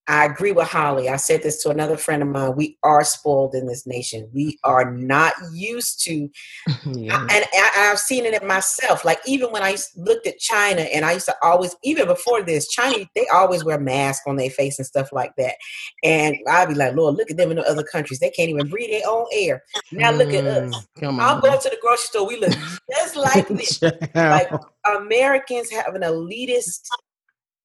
I 0.09 0.25
agree 0.25 0.51
with 0.51 0.67
Holly. 0.67 1.09
I 1.09 1.17
said 1.17 1.45
this 1.45 1.62
to 1.62 1.71
another 1.71 1.97
friend 1.97 2.23
of 2.23 2.29
mine. 2.29 2.57
We 2.57 2.77
are 2.83 3.05
spoiled 3.05 3.55
in 3.55 3.67
this 3.67 3.87
nation. 3.87 4.29
We 4.35 4.59
are 4.65 4.91
not 4.91 5.35
used 5.53 6.03
to, 6.05 6.29
yeah. 6.87 7.21
and, 7.21 7.31
and 7.31 7.47
I, 7.55 7.85
have 7.85 8.01
seen 8.01 8.25
it 8.25 8.41
in 8.41 8.49
myself. 8.49 9.05
Like 9.05 9.21
even 9.27 9.53
when 9.53 9.62
I 9.62 9.77
looked 9.97 10.27
at 10.27 10.38
China, 10.38 10.81
and 10.83 11.05
I 11.05 11.12
used 11.12 11.27
to 11.27 11.37
always, 11.41 11.77
even 11.85 12.07
before 12.07 12.43
this, 12.43 12.67
China 12.69 13.05
they 13.15 13.27
always 13.33 13.65
wear 13.65 13.79
masks 13.79 14.25
on 14.27 14.37
their 14.37 14.51
face 14.51 14.79
and 14.79 14.87
stuff 14.87 15.12
like 15.12 15.37
that. 15.38 15.55
And 16.03 16.37
I'd 16.51 16.69
be 16.69 16.75
like, 16.75 16.97
Lord, 16.97 17.15
look 17.15 17.31
at 17.31 17.37
them 17.37 17.51
in 17.53 17.59
the 17.59 17.69
other 17.69 17.85
countries. 17.85 18.19
They 18.19 18.31
can't 18.31 18.51
even 18.51 18.69
breathe 18.69 18.91
their 18.91 19.09
own 19.09 19.27
air. 19.33 19.62
Now 19.93 20.11
look 20.11 20.31
mm, 20.31 20.38
at 20.38 20.47
us. 20.47 20.87
Mm, 20.99 21.21
I'll 21.21 21.41
go 21.41 21.57
to 21.57 21.71
the 21.71 21.79
grocery 21.81 22.07
store. 22.07 22.27
We 22.27 22.41
look 22.41 22.55
just 22.91 23.17
like 23.17 23.47
this. 23.47 23.81
like 24.15 24.51
Americans 24.97 25.71
have 25.71 25.95
an 25.95 26.03
elitist, 26.03 26.88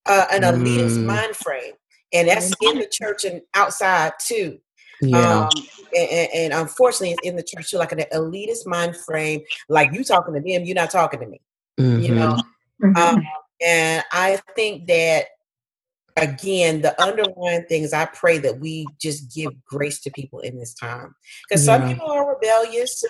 uh, 0.06 0.26
an 0.32 0.44
elitist 0.44 1.00
mm. 1.00 1.06
mind 1.06 1.36
frame 1.36 1.74
and 2.14 2.28
that's 2.28 2.52
in 2.62 2.80
the 2.80 2.88
church 2.92 3.26
and 3.26 3.42
outside 3.54 4.14
too. 4.22 4.60
Yeah. 5.02 5.44
Um, 5.44 5.50
and, 5.96 6.30
and, 6.34 6.54
unfortunately, 6.54 7.12
it's 7.12 7.28
in 7.28 7.36
the 7.36 7.44
church 7.44 7.70
too, 7.70 7.78
like 7.78 7.92
an 7.92 8.00
elitist 8.12 8.66
mind 8.66 8.98
frame. 8.98 9.42
Like 9.70 9.94
you 9.94 10.04
talking 10.04 10.34
to 10.34 10.40
them, 10.40 10.66
you're 10.66 10.76
not 10.76 10.90
talking 10.90 11.20
to 11.20 11.28
me. 11.28 11.42
Mm-hmm. 11.80 12.02
You 12.02 12.16
know, 12.16 12.40
mm-hmm. 12.84 12.98
um, 12.98 13.24
and 13.64 14.04
I 14.12 14.40
think 14.56 14.88
that 14.88 15.28
again, 16.18 16.82
the 16.82 17.00
underlying 17.02 17.66
things. 17.66 17.94
I 17.94 18.06
pray 18.06 18.40
that 18.40 18.60
we 18.60 18.88
just 19.00 19.34
give 19.34 19.52
grace 19.66 20.00
to 20.02 20.12
people 20.12 20.40
in 20.40 20.58
this 20.58 20.74
time 20.74 21.16
because 21.48 21.66
yeah. 21.66 21.78
some 21.78 21.88
people 21.88 22.12
are 22.12 22.34
rebellious. 22.34 23.04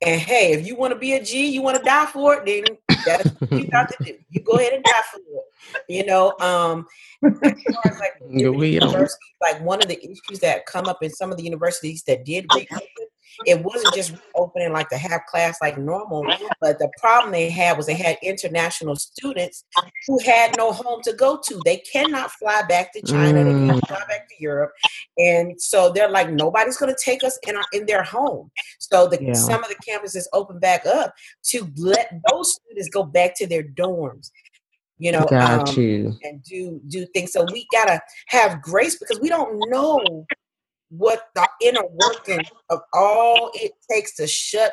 And 0.00 0.20
hey, 0.20 0.52
if 0.52 0.66
you 0.66 0.76
want 0.76 0.92
to 0.92 0.98
be 0.98 1.14
a 1.14 1.22
G, 1.22 1.48
you 1.48 1.60
want 1.60 1.76
to 1.76 1.82
die 1.82 2.06
for 2.06 2.34
it, 2.34 2.46
then 2.46 2.76
that's 3.04 3.30
what 3.30 3.52
you 3.52 3.66
got 3.66 3.88
to 3.88 4.04
do. 4.04 4.16
You 4.30 4.40
go 4.42 4.52
ahead 4.52 4.74
and 4.74 4.84
die 4.84 5.02
for 5.10 5.18
it. 5.18 5.82
You 5.88 6.06
know, 6.06 6.34
um, 6.40 6.86
like, 7.22 7.58
like 9.40 9.60
one 9.60 9.82
of 9.82 9.88
the 9.88 9.98
issues 9.98 10.38
that 10.40 10.66
come 10.66 10.86
up 10.86 11.02
in 11.02 11.10
some 11.10 11.32
of 11.32 11.36
the 11.36 11.42
universities 11.42 12.04
that 12.04 12.24
did 12.24 12.46
reopen, 12.54 13.07
it 13.46 13.62
wasn't 13.62 13.94
just 13.94 14.14
opening 14.34 14.72
like 14.72 14.88
to 14.88 14.96
have 14.96 15.20
class 15.28 15.58
like 15.60 15.78
normal, 15.78 16.24
but 16.60 16.78
the 16.78 16.90
problem 16.98 17.32
they 17.32 17.50
had 17.50 17.76
was 17.76 17.86
they 17.86 17.94
had 17.94 18.16
international 18.22 18.96
students 18.96 19.64
who 20.06 20.18
had 20.20 20.56
no 20.56 20.72
home 20.72 21.00
to 21.04 21.12
go 21.12 21.40
to. 21.46 21.60
They 21.64 21.78
cannot 21.78 22.30
fly 22.32 22.62
back 22.68 22.92
to 22.94 23.02
China, 23.02 23.40
mm. 23.40 23.44
they 23.44 23.52
cannot 23.52 23.88
fly 23.88 24.04
back 24.08 24.28
to 24.28 24.34
Europe, 24.38 24.72
and 25.16 25.60
so 25.60 25.90
they're 25.92 26.10
like 26.10 26.30
nobody's 26.30 26.76
going 26.76 26.94
to 26.94 27.04
take 27.04 27.22
us 27.24 27.38
in 27.46 27.56
our 27.56 27.64
in 27.72 27.86
their 27.86 28.02
home. 28.02 28.50
So 28.78 29.08
the 29.08 29.22
yeah. 29.22 29.32
some 29.32 29.62
of 29.62 29.68
the 29.68 29.76
campuses 29.88 30.24
open 30.32 30.58
back 30.58 30.86
up 30.86 31.14
to 31.46 31.70
let 31.76 32.12
those 32.30 32.54
students 32.54 32.88
go 32.88 33.04
back 33.04 33.36
to 33.36 33.46
their 33.46 33.62
dorms 33.62 34.30
you 34.98 35.12
know, 35.12 35.24
um, 35.30 35.64
you. 35.76 36.16
and 36.22 36.42
do 36.42 36.80
do 36.88 37.06
things. 37.14 37.32
So 37.32 37.46
we 37.52 37.66
gotta 37.72 38.00
have 38.28 38.60
grace 38.60 38.98
because 38.98 39.20
we 39.20 39.28
don't 39.28 39.58
know 39.70 40.26
what 40.90 41.28
the 41.34 41.48
inner 41.62 41.86
working 41.90 42.46
of 42.70 42.80
all 42.92 43.50
it 43.54 43.72
takes 43.90 44.16
to 44.16 44.26
shut 44.26 44.72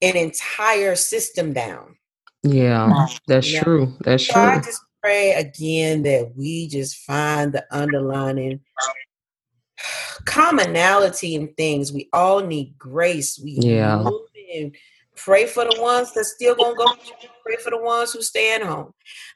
an 0.00 0.16
entire 0.16 0.96
system 0.96 1.52
down. 1.52 1.96
Yeah, 2.42 3.06
that's 3.26 3.48
you 3.48 3.58
know? 3.58 3.62
true. 3.62 3.96
That's 4.00 4.26
so 4.26 4.32
true. 4.32 4.42
I 4.42 4.60
just 4.60 4.80
pray 5.00 5.32
again 5.32 6.02
that 6.02 6.32
we 6.36 6.68
just 6.68 6.96
find 6.98 7.52
the 7.52 7.64
underlining 7.70 8.60
commonality 10.24 11.34
in 11.34 11.48
things. 11.54 11.92
We 11.92 12.08
all 12.12 12.40
need 12.40 12.76
grace. 12.78 13.40
We 13.42 13.52
yeah. 13.52 14.04
Pray 15.16 15.46
for 15.46 15.64
the 15.64 15.80
ones 15.80 16.12
that 16.14 16.24
still 16.24 16.54
gonna 16.54 16.74
go. 16.74 16.86
Pray 17.44 17.56
for 17.56 17.70
the 17.70 17.80
ones 17.80 18.12
who 18.12 18.22
stay 18.22 18.54
at 18.54 18.62
home. 18.62 18.92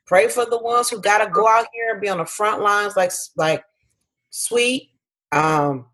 Pray 0.06 0.28
for 0.28 0.44
the 0.44 0.58
ones 0.58 0.88
who 0.88 1.00
gotta 1.00 1.30
go 1.30 1.46
out 1.46 1.66
here 1.72 1.92
and 1.92 2.00
be 2.00 2.08
on 2.08 2.18
the 2.18 2.26
front 2.26 2.62
lines, 2.62 2.96
like 2.96 3.12
like 3.36 3.62
sweet. 4.30 4.90
Um, 5.32 5.86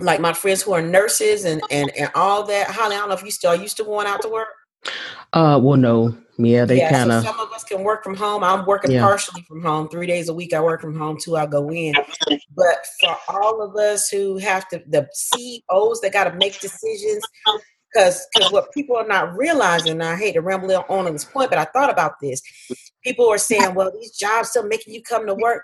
like 0.00 0.20
my 0.20 0.32
friends 0.32 0.62
who 0.62 0.72
are 0.72 0.82
nurses 0.82 1.44
and 1.44 1.62
and 1.70 1.90
and 1.96 2.10
all 2.14 2.44
that. 2.44 2.68
Holly, 2.68 2.96
I 2.96 3.00
don't 3.00 3.08
know 3.08 3.14
if 3.14 3.22
you 3.22 3.30
still 3.30 3.50
are 3.50 3.56
you 3.56 3.68
still 3.68 3.86
going 3.86 4.06
out 4.06 4.22
to 4.22 4.28
work. 4.28 4.48
Uh, 5.32 5.58
well, 5.62 5.76
no, 5.76 6.16
yeah, 6.38 6.64
they 6.64 6.78
yeah, 6.78 6.90
kind 6.90 7.12
of. 7.12 7.22
So 7.22 7.30
some 7.30 7.40
of 7.40 7.52
us 7.52 7.64
can 7.64 7.82
work 7.84 8.02
from 8.02 8.16
home. 8.16 8.42
I'm 8.42 8.66
working 8.66 8.90
yeah. 8.90 9.02
partially 9.02 9.42
from 9.42 9.62
home. 9.62 9.88
Three 9.88 10.06
days 10.06 10.28
a 10.28 10.34
week, 10.34 10.52
I 10.52 10.60
work 10.60 10.80
from 10.80 10.96
home. 10.96 11.18
Two, 11.20 11.36
I 11.36 11.46
go 11.46 11.70
in. 11.70 11.94
But 12.54 12.86
for 13.00 13.16
all 13.28 13.62
of 13.62 13.76
us 13.76 14.08
who 14.08 14.38
have 14.38 14.68
to, 14.68 14.82
the 14.86 15.08
CEOs 15.12 16.00
that 16.00 16.12
got 16.12 16.24
to 16.24 16.34
make 16.34 16.60
decisions, 16.60 17.24
because 17.92 18.26
because 18.34 18.52
what 18.52 18.72
people 18.72 18.96
are 18.96 19.06
not 19.06 19.36
realizing, 19.36 20.00
I 20.00 20.16
hate 20.16 20.32
to 20.32 20.40
ramble 20.40 20.74
on 20.74 20.84
on 20.88 21.12
this 21.12 21.24
point, 21.24 21.50
but 21.50 21.58
I 21.58 21.64
thought 21.64 21.90
about 21.90 22.14
this. 22.20 22.42
People 23.04 23.28
are 23.28 23.38
saying, 23.38 23.74
"Well, 23.74 23.92
these 23.92 24.16
jobs 24.16 24.50
still 24.50 24.66
making 24.66 24.94
you 24.94 25.02
come 25.02 25.26
to 25.26 25.34
work." 25.34 25.62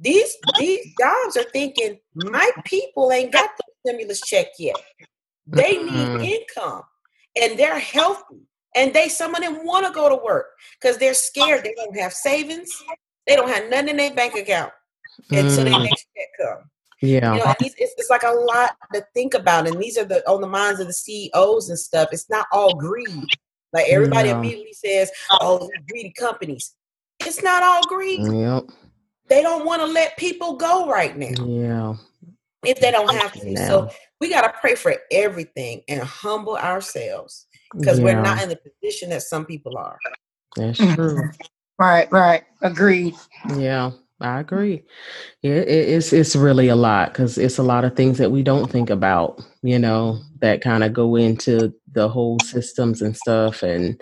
These 0.00 0.36
these 0.58 0.94
jobs 0.98 1.36
are 1.36 1.50
thinking, 1.50 1.98
"My 2.14 2.50
people 2.64 3.12
ain't 3.12 3.32
got 3.32 3.50
the 3.56 3.64
stimulus 3.86 4.20
check 4.22 4.46
yet. 4.58 4.76
They 5.46 5.78
need 5.78 5.90
mm-hmm. 5.90 6.24
income, 6.24 6.82
and 7.40 7.58
they're 7.58 7.78
healthy." 7.78 8.46
And 8.74 8.94
they 8.94 9.08
some 9.08 9.34
of 9.34 9.42
them 9.42 9.66
want 9.66 9.86
to 9.86 9.92
go 9.92 10.08
to 10.08 10.24
work 10.24 10.46
because 10.80 10.96
they're 10.96 11.14
scared. 11.14 11.64
They 11.64 11.74
don't 11.74 11.98
have 11.98 12.12
savings. 12.12 12.70
They 13.26 13.36
don't 13.36 13.48
have 13.48 13.68
nothing 13.68 13.88
in 13.88 13.96
their 13.96 14.14
bank 14.14 14.36
account 14.36 14.72
until 15.30 15.64
mm. 15.64 15.70
their 15.70 15.80
next 15.80 16.06
check 16.16 16.28
come. 16.40 16.70
Yeah, 17.02 17.34
you 17.34 17.44
know, 17.44 17.54
it's, 17.60 17.74
it's 17.78 18.10
like 18.10 18.22
a 18.24 18.30
lot 18.30 18.76
to 18.92 19.04
think 19.14 19.34
about, 19.34 19.66
and 19.66 19.80
these 19.80 19.96
are 19.96 20.04
the 20.04 20.28
on 20.30 20.40
the 20.40 20.46
minds 20.46 20.80
of 20.80 20.86
the 20.86 20.92
CEOs 20.92 21.70
and 21.70 21.78
stuff. 21.78 22.10
It's 22.12 22.28
not 22.28 22.46
all 22.52 22.74
greed. 22.74 23.26
Like 23.72 23.86
everybody 23.88 24.28
yeah. 24.28 24.38
immediately 24.38 24.72
says, 24.72 25.10
"Oh, 25.30 25.68
greedy 25.88 26.12
companies." 26.18 26.74
It's 27.20 27.42
not 27.42 27.62
all 27.62 27.82
greed. 27.86 28.20
Yep. 28.20 28.64
They 29.30 29.42
don't 29.42 29.64
want 29.64 29.80
to 29.80 29.86
let 29.86 30.16
people 30.18 30.56
go 30.56 30.88
right 30.88 31.16
now. 31.16 31.44
Yeah. 31.46 31.94
If 32.64 32.80
they 32.80 32.90
don't 32.90 33.14
have 33.14 33.32
to. 33.32 33.56
So 33.56 33.88
we 34.20 34.28
got 34.28 34.42
to 34.42 34.52
pray 34.60 34.74
for 34.74 34.96
everything 35.10 35.82
and 35.88 36.02
humble 36.02 36.56
ourselves 36.56 37.46
because 37.72 37.98
yeah. 37.98 38.04
we're 38.04 38.20
not 38.20 38.42
in 38.42 38.50
the 38.50 38.56
position 38.56 39.08
that 39.10 39.22
some 39.22 39.46
people 39.46 39.78
are. 39.78 39.98
That's 40.56 40.78
mm-hmm. 40.78 40.94
true. 40.94 41.30
right, 41.78 42.10
right. 42.12 42.42
Agreed. 42.60 43.14
Yeah. 43.56 43.92
I 44.22 44.40
agree. 44.40 44.84
It, 45.42 45.66
it's 45.68 46.12
it's 46.12 46.36
really 46.36 46.68
a 46.68 46.76
lot 46.76 47.12
because 47.12 47.38
it's 47.38 47.56
a 47.56 47.62
lot 47.62 47.86
of 47.86 47.96
things 47.96 48.18
that 48.18 48.30
we 48.30 48.42
don't 48.42 48.70
think 48.70 48.90
about, 48.90 49.42
you 49.62 49.78
know, 49.78 50.20
that 50.40 50.60
kind 50.60 50.84
of 50.84 50.92
go 50.92 51.16
into 51.16 51.72
the 51.92 52.06
whole 52.06 52.38
systems 52.40 53.00
and 53.00 53.16
stuff. 53.16 53.62
And 53.62 53.98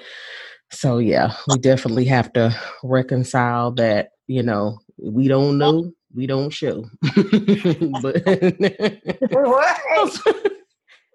so, 0.73 0.99
yeah, 0.99 1.35
we 1.47 1.59
definitely 1.59 2.07
have 2.07 2.33
to 2.33 2.53
reconcile 2.83 3.71
that. 3.73 4.09
You 4.27 4.43
know, 4.43 4.81
we 5.01 5.29
don't 5.29 5.59
know, 5.59 5.93
we 6.15 6.27
don't 6.27 6.51
show. 6.51 6.85
but 7.03 8.23
what? 9.31 10.21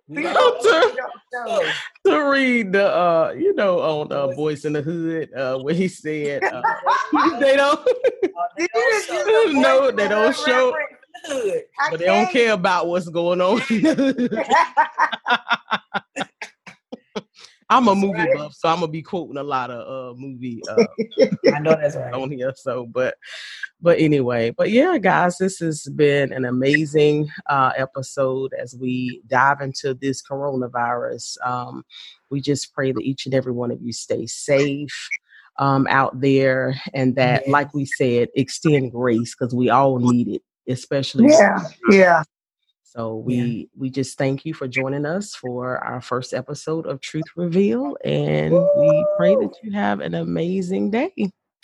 to, 0.13 1.73
to 2.05 2.29
read 2.29 2.73
the 2.73 2.85
uh 2.85 3.33
you 3.37 3.53
know 3.55 3.79
on 3.79 4.11
uh 4.11 4.27
Boyz 4.35 4.65
n 4.65 4.73
the 4.73 4.81
Hood 4.81 5.33
uh 5.33 5.57
where 5.59 5.73
he 5.73 5.87
said 5.87 6.43
uh, 6.43 6.61
they 7.39 7.55
don't 7.55 7.79
no 9.53 9.89
they 9.91 10.07
don't 10.09 10.35
show 10.35 10.75
but 11.89 11.99
they 11.99 12.05
don't 12.05 12.29
care 12.29 12.51
about 12.51 12.87
what's 12.87 13.07
going 13.07 13.39
on 13.41 13.61
I'm 17.69 17.87
a 17.87 17.95
movie 17.95 18.25
buff, 18.35 18.53
so 18.53 18.69
I'm 18.69 18.79
gonna 18.79 18.87
be 18.87 19.01
quoting 19.01 19.37
a 19.37 19.43
lot 19.43 19.71
of 19.71 20.15
uh 20.15 20.19
movie. 20.19 20.61
Uh, 20.69 20.85
I 21.53 21.59
know 21.59 21.75
that's 21.75 21.95
right 21.95 22.13
on 22.13 22.31
here. 22.31 22.53
So, 22.55 22.85
but 22.85 23.15
but 23.81 23.99
anyway, 23.99 24.51
but 24.51 24.71
yeah, 24.71 24.97
guys, 24.97 25.37
this 25.37 25.59
has 25.59 25.83
been 25.83 26.31
an 26.31 26.45
amazing 26.45 27.29
uh, 27.47 27.71
episode 27.75 28.53
as 28.53 28.75
we 28.75 29.21
dive 29.27 29.61
into 29.61 29.93
this 29.93 30.21
coronavirus. 30.21 31.37
Um, 31.45 31.83
we 32.29 32.41
just 32.41 32.73
pray 32.73 32.91
that 32.91 33.01
each 33.01 33.25
and 33.25 33.35
every 33.35 33.51
one 33.51 33.71
of 33.71 33.81
you 33.81 33.93
stay 33.93 34.25
safe 34.25 35.09
um, 35.59 35.85
out 35.89 36.19
there, 36.19 36.75
and 36.93 37.15
that, 37.15 37.47
like 37.47 37.73
we 37.73 37.85
said, 37.85 38.29
extend 38.35 38.91
grace 38.91 39.35
because 39.37 39.53
we 39.53 39.69
all 39.69 39.99
need 39.99 40.27
it, 40.27 40.41
especially 40.67 41.27
yeah, 41.27 41.59
yeah. 41.89 42.23
So 42.95 43.15
we 43.15 43.35
yeah. 43.35 43.65
we 43.75 43.89
just 43.89 44.19
thank 44.19 44.45
you 44.45 44.53
for 44.53 44.67
joining 44.67 45.03
us 45.03 45.33
for 45.33 45.83
our 45.83 45.99
first 45.99 46.31
episode 46.31 46.85
of 46.85 47.01
Truth 47.01 47.25
Reveal, 47.35 47.97
and 48.05 48.53
we 48.53 49.05
pray 49.17 49.35
that 49.35 49.55
you 49.63 49.71
have 49.71 49.99
an 49.99 50.13
amazing 50.13 50.91
day. 50.91 51.11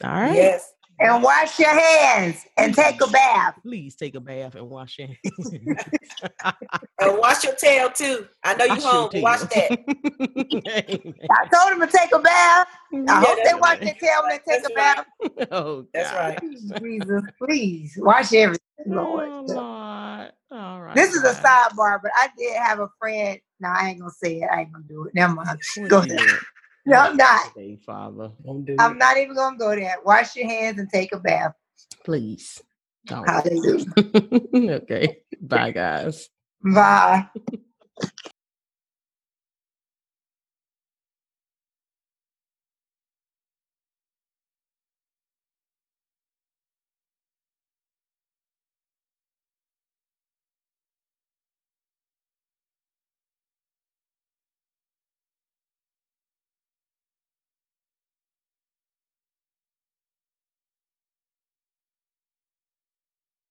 All 0.03 0.09
right. 0.09 0.33
Yes. 0.33 0.73
And 0.99 1.23
wash 1.23 1.59
your 1.59 1.69
hands 1.69 2.45
and 2.57 2.75
take 2.75 3.01
a 3.01 3.07
bath. 3.07 3.55
Please 3.63 3.95
take 3.95 4.15
a 4.15 4.19
bath 4.19 4.55
and 4.55 4.69
wash 4.69 4.99
your 4.99 5.07
hands. 5.37 5.51
and 6.99 7.17
wash 7.19 7.43
your 7.43 7.55
tail 7.55 7.89
too. 7.89 8.27
I 8.43 8.55
know 8.55 8.65
you 8.65 8.81
home. 8.81 9.11
Wash 9.21 9.41
that. 9.41 9.71
I 11.31 11.45
told 11.53 11.73
him 11.73 11.87
to 11.87 11.97
take 11.97 12.11
a 12.13 12.19
bath. 12.19 12.67
I 13.07 13.21
yeah, 13.21 13.21
hope 13.21 13.39
they 13.45 13.53
wash 13.59 13.79
their 13.79 13.95
tail 13.95 14.21
when 14.23 14.31
they 14.31 14.53
take 14.53 14.65
a 14.65 14.71
bath. 14.71 15.05
Oh, 15.51 15.85
that's 15.93 16.11
right. 16.11 16.39
Jesus, 16.81 17.23
please 17.41 17.93
wash 17.97 18.33
everything, 18.33 18.59
Lord. 18.87 19.29
Oh, 19.29 19.43
Lord. 19.47 20.31
All 20.51 20.81
right. 20.81 20.95
This 20.95 21.13
is 21.13 21.23
a 21.23 21.33
sidebar, 21.35 21.99
but 22.01 22.11
I 22.15 22.29
did 22.37 22.55
have 22.57 22.79
a 22.79 22.89
friend. 22.99 23.39
No, 23.59 23.69
I 23.69 23.89
ain't 23.89 23.99
gonna 23.99 24.11
say 24.11 24.41
it. 24.41 24.49
I 24.51 24.61
ain't 24.61 24.73
gonna 24.73 24.85
do 24.87 25.05
it. 25.05 25.15
Never 25.15 25.33
mind. 25.33 25.59
Go 25.87 25.99
ahead. 25.99 26.39
No, 26.85 26.97
I'm 26.97 27.17
not. 27.17 27.51
Hey, 27.55 27.77
Father. 27.85 28.31
I'm 28.79 28.97
not 28.97 29.17
even 29.17 29.35
gonna 29.35 29.57
go 29.57 29.75
there. 29.75 29.95
Wash 30.03 30.35
your 30.35 30.47
hands 30.47 30.79
and 30.79 30.89
take 30.89 31.13
a 31.13 31.19
bath. 31.19 31.53
Please. 32.03 32.61
Hallelujah. 33.07 33.85
okay. 34.81 35.17
Bye, 35.41 35.71
guys. 35.71 36.29
Bye. 36.63 37.27